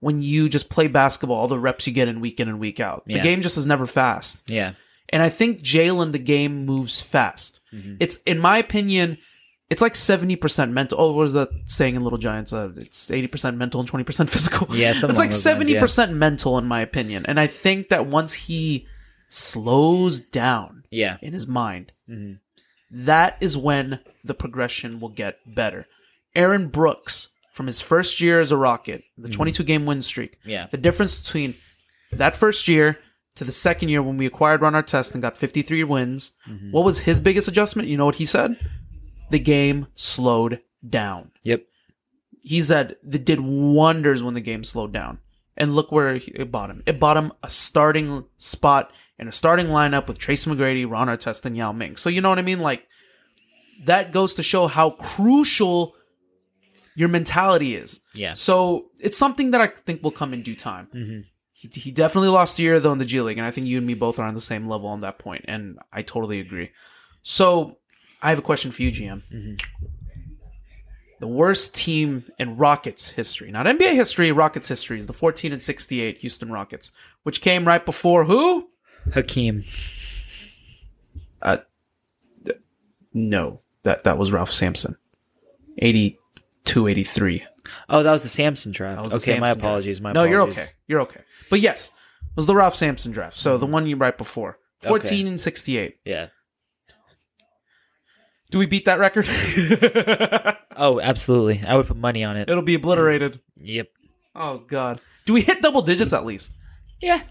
[0.00, 2.80] when you just play basketball, all the reps you get in week in and week
[2.80, 3.04] out.
[3.06, 3.22] The Yeah.
[3.22, 4.42] game just is never fast.
[4.50, 4.72] Yeah.
[5.10, 7.60] And I think Jalen, the game moves fast.
[7.72, 7.94] Mm-hmm.
[8.00, 9.18] It's, in my opinion,
[9.70, 11.00] it's like 70% mental.
[11.00, 12.52] Oh, what is that saying in Little Giants?
[12.52, 14.74] Uh, it's 80% mental and 20% physical.
[14.76, 17.24] Yeah, It's like those lines, 70% mental, in my opinion.
[17.26, 18.86] And I think that once he
[19.28, 21.16] slows down Yeah.
[21.22, 22.34] in his mind, Mm-hmm.
[23.06, 25.86] that is when the progression will get better.
[26.34, 30.50] Aaron Brooks, from his first year as a Rocket, the 22 game win streak, Mm-hmm.
[30.50, 30.66] Yeah.
[30.70, 31.54] the difference between
[32.12, 32.98] that first year
[33.36, 36.70] to the second year when we acquired Run Ron Artest and got 53 wins, Mm-hmm.
[36.72, 37.88] what was his biggest adjustment?
[37.88, 38.56] You know what he said?
[39.30, 41.32] The game slowed down.
[41.44, 41.64] Yep.
[42.42, 45.18] He said that did wonders when the game slowed down.
[45.58, 46.82] And look where it bought him.
[46.86, 51.44] It bought him a starting spot in a starting lineup with Tracy McGrady, Ron Artest,
[51.44, 51.96] and Yao Ming.
[51.96, 52.60] So you know what I mean?
[52.60, 52.86] Like
[53.84, 55.94] that goes to show how crucial
[56.94, 58.00] your mentality is.
[58.14, 58.32] Yeah.
[58.32, 60.88] So it's something that I think will come in due time.
[60.94, 61.20] Mm-hmm.
[61.52, 63.78] He, he definitely lost a year though in the G League, and I think you
[63.78, 66.70] and me both are on the same level on that point, and I totally agree.
[67.22, 67.78] So
[68.22, 69.22] I have a question for you, GM.
[69.32, 69.54] Mm-hmm.
[71.18, 75.62] The worst team in Rockets history, not NBA history, Rockets history, is the 14 and
[75.62, 76.92] 68 Houston Rockets,
[77.22, 78.68] which came right before who?
[79.14, 79.64] Hakeem.
[81.42, 81.58] Uh,
[83.12, 84.96] No, that that was Ralph Sampson.
[85.78, 87.44] 82, 83.
[87.88, 88.96] Oh, that was the Sampson draft.
[88.96, 89.98] That was the okay, my apologies.
[90.00, 90.14] draft.
[90.14, 90.66] My no, you're okay.
[90.86, 91.20] You're okay.
[91.50, 91.88] But yes,
[92.22, 93.36] it was the Ralph Sampson draft.
[93.36, 94.58] So the one you right before.
[94.80, 95.28] 14 Okay.
[95.28, 95.96] and 68.
[96.04, 96.28] Yeah.
[98.50, 99.26] Do we beat that record?
[100.78, 101.62] Oh, absolutely.
[101.66, 102.50] I would put money on it.
[102.50, 103.40] It'll be obliterated.
[103.58, 103.88] Yep.
[104.34, 105.00] Oh god.
[105.24, 106.54] Do we hit double digits at least?
[107.00, 107.22] Yeah.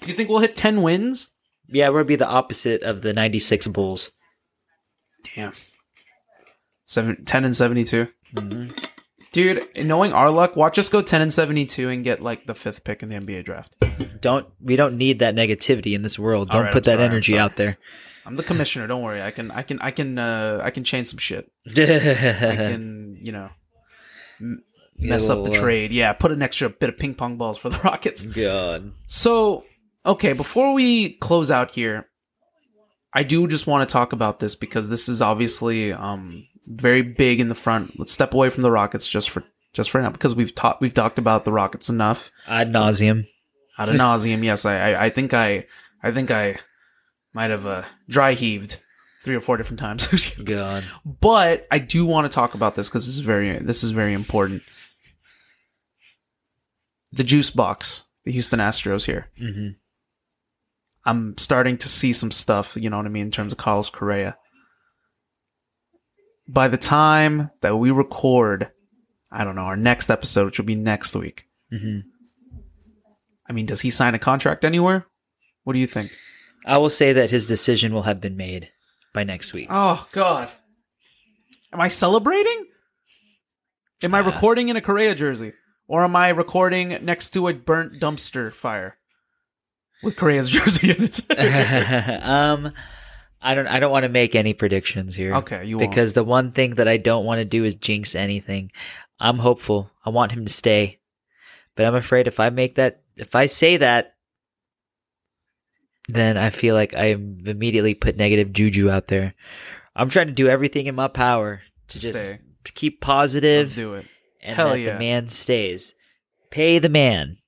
[0.00, 1.28] Do you think we'll hit 10 wins?
[1.68, 4.10] Yeah, we're gonna be the opposite of the '96 Bulls.
[5.36, 5.52] Damn.
[6.86, 8.08] Seven, 10 and 72.
[9.32, 12.82] Dude, knowing our luck, watch us go 10 and 72 and get like the fifth
[12.82, 13.76] pick in the NBA draft.
[14.20, 16.48] Don't we don't need that negativity in this world.
[16.50, 17.78] Don't right, put I'm that sorry, energy out there.
[18.26, 18.88] I'm the commissioner.
[18.88, 19.22] Don't worry.
[19.22, 21.50] I can, I can, I can, uh, I can change some shit.
[21.68, 23.48] I can, you know,
[24.40, 24.62] m-
[24.98, 25.90] Yeah, mess up the little, uh, trade.
[25.92, 28.24] Yeah, put an extra bit of ping pong balls for the Rockets.
[28.24, 28.92] God.
[29.06, 29.64] So,
[30.04, 32.06] okay, before we close out here,
[33.12, 37.40] I do just want to talk about this because this is obviously um very big
[37.40, 37.98] in the front.
[37.98, 40.94] Let's step away from the Rockets just for just for now because we've talked we've
[40.94, 43.26] talked about the Rockets enough Ad nauseum.
[43.78, 44.44] ad nauseum.
[44.44, 45.66] yes, I, I I think I
[46.02, 46.56] I think I
[47.32, 48.80] might have uh, dry heaved
[49.22, 50.06] three or four different times.
[50.44, 50.84] God.
[51.04, 54.12] but I do want to talk about this because this is very this is very
[54.12, 54.62] important.
[57.12, 59.28] The juice box, the Houston Astros here.
[59.38, 59.68] hmm
[61.04, 63.90] I'm starting to see some stuff, you know what I mean, in terms of Carlos
[63.90, 64.36] Correa.
[66.46, 68.70] By the time that we record,
[69.32, 71.46] I don't know, our next episode, which will be next week.
[71.70, 72.00] hmm
[73.48, 75.06] I mean, does he sign a contract anywhere?
[75.64, 76.16] What do you think?
[76.66, 78.70] I will say that his decision will have been made
[79.12, 79.66] by next week.
[79.70, 80.50] Oh God.
[81.72, 82.66] Am I celebrating?
[84.04, 85.52] Am I recording in a Correa jersey?
[85.88, 88.96] Or am I recording next to a burnt dumpster fire?
[90.02, 91.20] With Correa's jersey in it.
[92.24, 92.72] um,
[93.42, 93.66] I don't.
[93.66, 95.34] I don't want to make any predictions here.
[95.36, 95.90] okay, you won't.
[95.90, 98.70] because the one thing that I don't want to do is jinx anything.
[99.18, 99.90] I'm hopeful.
[100.04, 101.00] I want him to stay,
[101.76, 104.14] but I'm afraid if I make that, if I say that,
[106.08, 109.34] then I feel like I immediately put negative juju out there.
[109.94, 112.34] I'm trying to do everything in my power to just
[112.64, 114.06] to keep Let's positive do it.
[114.42, 114.92] and Hell that yeah.
[114.92, 115.94] the man stays.
[116.50, 117.38] Pay the man,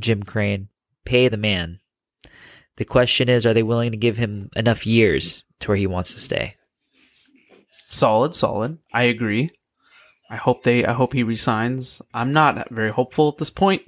[0.00, 0.68] Jim Crane.
[1.04, 1.79] Pay the man.
[2.80, 6.14] The question is, are they willing to give him enough years to where he wants
[6.14, 6.56] to stay?
[7.90, 8.78] Solid, solid.
[8.94, 9.50] I agree.
[10.30, 12.00] I hope they I hope he resigns.
[12.14, 13.82] I'm not very hopeful at this point,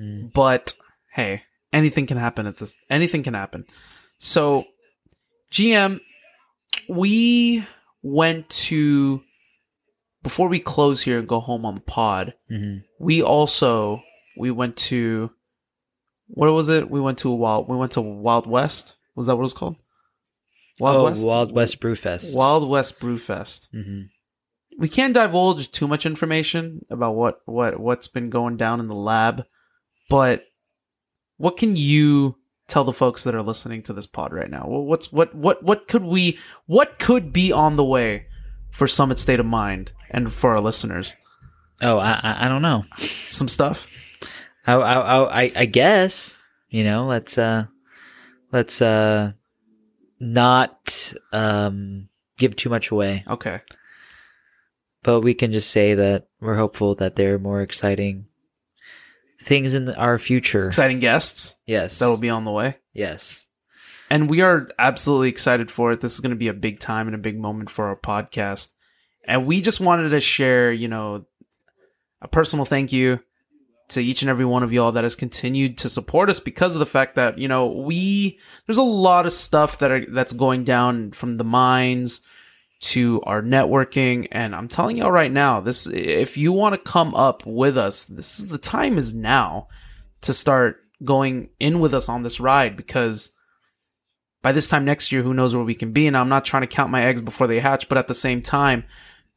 [0.00, 0.32] Mm.
[0.32, 0.74] but
[1.12, 3.66] hey, anything can happen at this anything can happen.
[4.18, 4.64] So
[5.52, 6.00] GM
[6.88, 7.64] we
[8.02, 9.22] went to
[10.24, 14.02] before we close here and go home on the pod, hmm we also
[14.36, 15.30] we went to
[16.28, 16.90] what was it?
[16.90, 18.96] We went to a wild we went to Wild West.
[19.14, 19.76] Was that what it was called?
[20.80, 21.24] Wild oh, West?
[21.24, 22.36] Wild West Brewfest.
[22.36, 23.68] Wild West Brewfest.
[23.72, 24.02] hmm
[24.78, 28.94] we can't divulge too much information about what what what's been going down in the
[28.94, 29.44] lab
[30.10, 30.44] but
[31.36, 35.12] what can you tell the folks that are listening to this pod right now what's
[35.12, 38.26] what what what could we what could be on the way
[38.70, 41.14] for summit state of mind and for our listeners
[41.82, 42.84] Oh, I, I I don't know.
[43.28, 43.86] some stuff
[44.66, 46.38] I, I I I guess
[46.68, 47.06] you know.
[47.06, 47.66] Let's uh,
[48.52, 49.32] let's uh,
[50.20, 52.08] not um
[52.38, 53.60] give too much away, okay
[55.04, 58.26] but we can just say that we're hopeful that there are more exciting
[59.40, 60.66] things in our future.
[60.66, 63.46] exciting guests Yes, that will be on the way yes.
[64.10, 66.00] and we are absolutely excited for it.
[66.00, 68.68] This is going to be a big time and a big moment for our podcast.
[69.26, 71.26] And we just wanted to share, you know,
[72.20, 73.20] a personal thank you
[73.88, 76.78] to each and every one of y'all that has continued to support us because of
[76.78, 80.64] the fact that, you know, we there's a lot of stuff that are that's going
[80.64, 82.22] down from the mines
[82.80, 87.14] to our networking and I'm telling y'all right now, this if you want to come
[87.14, 89.68] up with us, this is the time is now
[90.22, 93.30] to start going in with us on this ride because
[94.44, 96.06] by this time next year, who knows where we can be.
[96.06, 98.42] And I'm not trying to count my eggs before they hatch, but at the same
[98.42, 98.84] time,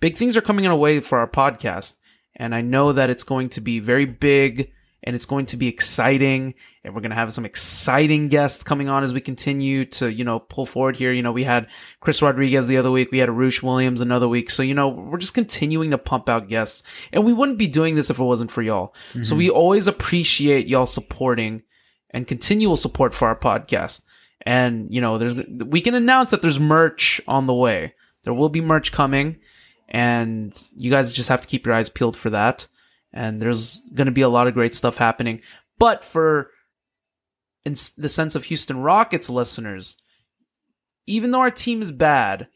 [0.01, 1.95] big things are coming in a way for our podcast.
[2.37, 4.71] And I know that it's going to be very big
[5.03, 6.53] and it's going to be exciting.
[6.83, 10.23] And we're going to have some exciting guests coming on as we continue to, you
[10.23, 11.11] know, pull forward here.
[11.11, 11.67] You know, we had
[11.99, 13.11] Chris Rodriguez the other week.
[13.11, 14.49] We had Arush Williams another week.
[14.49, 17.95] So, you know, we're just continuing to pump out guests and we wouldn't be doing
[17.95, 18.93] this if it wasn't for y'all.
[19.13, 19.37] So mm-hmm.
[19.37, 21.63] we always appreciate y'all supporting
[22.11, 24.01] and continual support for our podcast.
[24.45, 27.93] And you know, there's we can announce that there's merch on the way.
[28.23, 29.37] There will be merch coming,
[29.87, 32.67] and you guys just have to keep your eyes peeled for that.
[33.13, 35.41] And there's going to be a lot of great stuff happening.
[35.79, 36.51] But for
[37.65, 39.97] in the sense of Houston Rockets listeners,
[41.05, 42.47] even though our team is bad,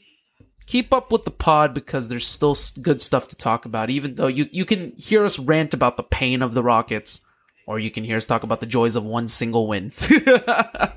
[0.65, 3.89] keep up with the pod because there's still good stuff to talk about.
[3.89, 7.21] Even though you you can hear us rant about the pain of the Rockets,
[7.67, 9.91] or you can hear us talk about the joys of one single win.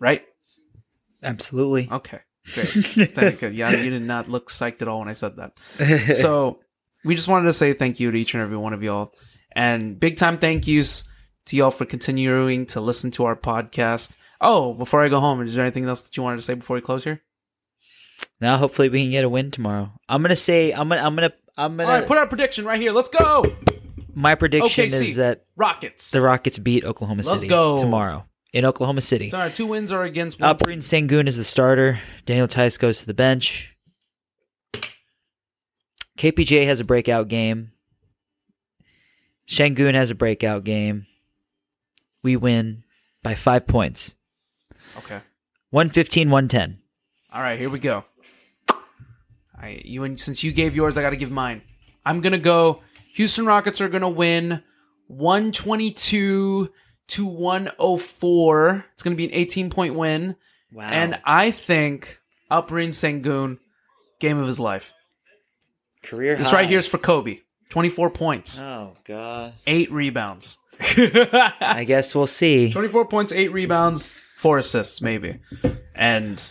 [0.00, 0.22] right?
[1.22, 1.88] Absolutely.
[1.90, 2.20] Okay.
[2.54, 3.10] Great.
[3.10, 3.48] Thank you.
[3.48, 5.58] Yeah, you did not look psyched at all when I said that.
[6.16, 6.58] So
[7.04, 9.12] we just wanted to say thank you to each and every one of y'all.
[9.52, 11.04] And big time thank yous
[11.46, 14.14] to y'all for continuing to listen to our podcast.
[14.40, 16.74] Oh, before I go home, is there anything else that you wanted to say before
[16.76, 17.22] we close here?
[18.40, 19.92] Now, hopefully, we can get a win tomorrow.
[20.08, 21.88] I'm gonna say I'm gonna I'm gonna I'm gonna.
[21.88, 22.92] right, put our prediction right here.
[22.92, 23.44] Let's go.
[24.14, 25.02] my prediction OKC.
[25.02, 26.10] is that Rockets.
[26.12, 27.78] the Rockets beat Oklahoma Let's City go.
[27.78, 29.28] tomorrow in Oklahoma City.
[29.28, 30.54] Sorry, two wins are against one.
[30.54, 32.00] Alperen Sengun is the starter.
[32.26, 33.76] Daniel Theis goes to the bench.
[36.16, 37.72] KPJ has a breakout game.
[39.46, 41.06] Sengun has a breakout game.
[42.22, 42.84] We win
[43.22, 44.16] by five points.
[44.96, 45.20] Okay.
[45.70, 46.78] 115 110.
[47.32, 48.04] All right, here we go.
[49.60, 51.62] Right, you and since you gave yours, I got to give mine.
[52.06, 52.82] I'm gonna go.
[53.14, 54.62] Houston Rockets are gonna win
[55.08, 56.72] 122
[57.08, 58.84] to 104.
[58.94, 60.36] It's gonna be an 18 point win,
[60.72, 60.88] Wow.
[60.90, 63.58] and I think Alperen Sengun,
[64.20, 64.92] game of his life.
[66.02, 67.40] career This right here is for Kobe.
[67.70, 69.52] 24 points, Oh, God.
[69.66, 70.56] eight rebounds.
[70.80, 72.72] I guess we'll see.
[72.72, 75.40] 24 points, eight rebounds, four assists, maybe.
[75.94, 76.42] And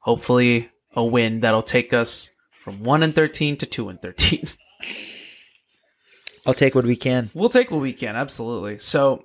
[0.00, 2.30] hopefully a win that'll take us
[2.60, 4.48] from 1 and 13 to 2 and 13.
[6.46, 7.30] I'll take what we can.
[7.34, 8.78] we'll take what we can, absolutely.
[8.78, 9.24] So,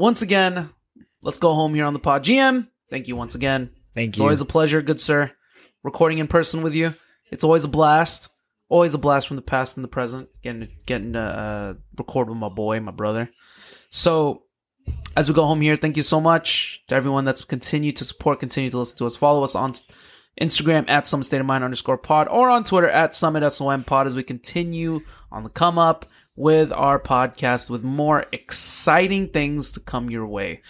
[0.00, 0.70] once again,
[1.22, 2.24] let's go home here on the pod.
[2.24, 3.70] GM, thank you once again.
[3.94, 4.10] Thank you.
[4.10, 5.30] It's always a pleasure, good sir.
[5.82, 6.94] Recording in person with you.
[7.30, 8.28] It's always a blast.
[8.68, 10.28] Always a blast from the past and the present.
[10.42, 13.30] Getting getting to uh, record with my boy, my brother.
[13.90, 14.44] So
[15.16, 18.40] as we go home here, thank you so much to everyone that's continued to support,
[18.40, 19.16] continue to listen to us.
[19.16, 19.74] Follow us on
[20.40, 24.06] Instagram at Summit State of Mind underscore pod or on Twitter at Summit SOM pod
[24.06, 26.06] as we continue on the come up
[26.40, 30.62] with our podcast with more exciting things to come your way.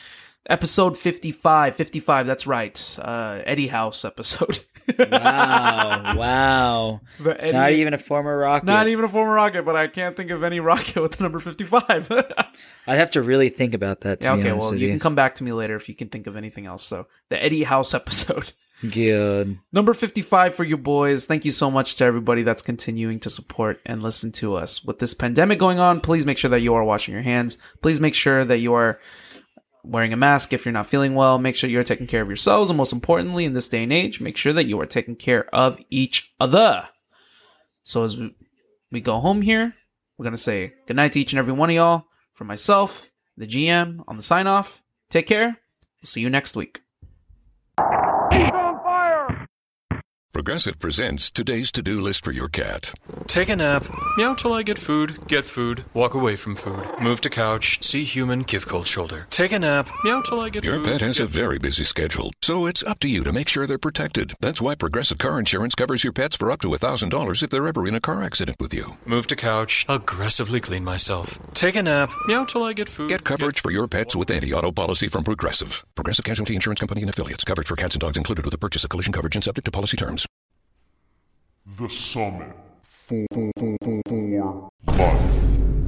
[0.47, 2.99] Episode 55, 55, that's right.
[3.01, 4.61] Uh, Eddie House episode.
[4.99, 6.17] Wow.
[6.17, 7.01] wow.
[7.25, 8.67] Eddie- Not even a former Rocket.
[8.67, 11.39] Not even a former Rocket, but I can't think of any Rocket with the number
[11.39, 12.11] 55.
[12.89, 14.93] I'd have to really think about that, to Yeah, okay, well, you you.
[14.93, 16.83] can come back to me later if you can think of anything else.
[16.83, 18.53] So, the Eddie House episode.
[18.89, 19.59] Good.
[19.73, 21.27] Number 55 for you boys.
[21.27, 24.83] Thank you so much to everybody that's continuing to support and listen to us.
[24.83, 27.59] With this pandemic going on, please make sure that you are washing your hands.
[27.83, 28.99] Please make sure that you are
[29.85, 31.39] wearing a mask if you're not feeling well.
[31.39, 32.71] Make sure you're taking care of yourselves.
[32.71, 35.55] And most importantly, in this day and age, make sure that you are taking care
[35.55, 36.89] of each other.
[37.83, 38.17] So, as
[38.91, 39.75] we, go home here,
[40.17, 42.07] we're going to say goodnight to each and every one of y'all.
[42.33, 45.59] For myself, the GM, on the sign off, take care.
[46.01, 46.83] We'll see you next week.
[50.33, 52.95] Progressive presents today's to do list for your cat.
[53.27, 53.85] Take a nap,
[54.17, 58.05] meow till I get food, get food, walk away from food, move to couch, see
[58.05, 59.27] human, give cold shoulder.
[59.31, 60.87] Take a nap, meow till I get Your food.
[60.87, 63.67] Your pet has a very busy schedule, so it's up to you to make sure
[63.67, 64.35] they're protected.
[64.41, 67.89] That's why Progressive Car Insurance covers your pets for up to $1,000 if they're ever
[67.89, 68.97] in a car accident with you.
[69.05, 71.41] Move to couch, aggressively clean myself.
[71.55, 73.09] Take a nap, meow till I get food.
[73.09, 75.85] Get coverage for your pets with anti-auto policy from Progressive.
[75.97, 77.43] Progressive Casualty Insurance Company and affiliates.
[77.43, 79.73] Coverage for cats and dogs included with the purchase of collision coverage and subject to
[79.73, 80.20] policy terms.
[81.79, 82.53] The Summit
[82.83, 85.80] for, for, for, for Life.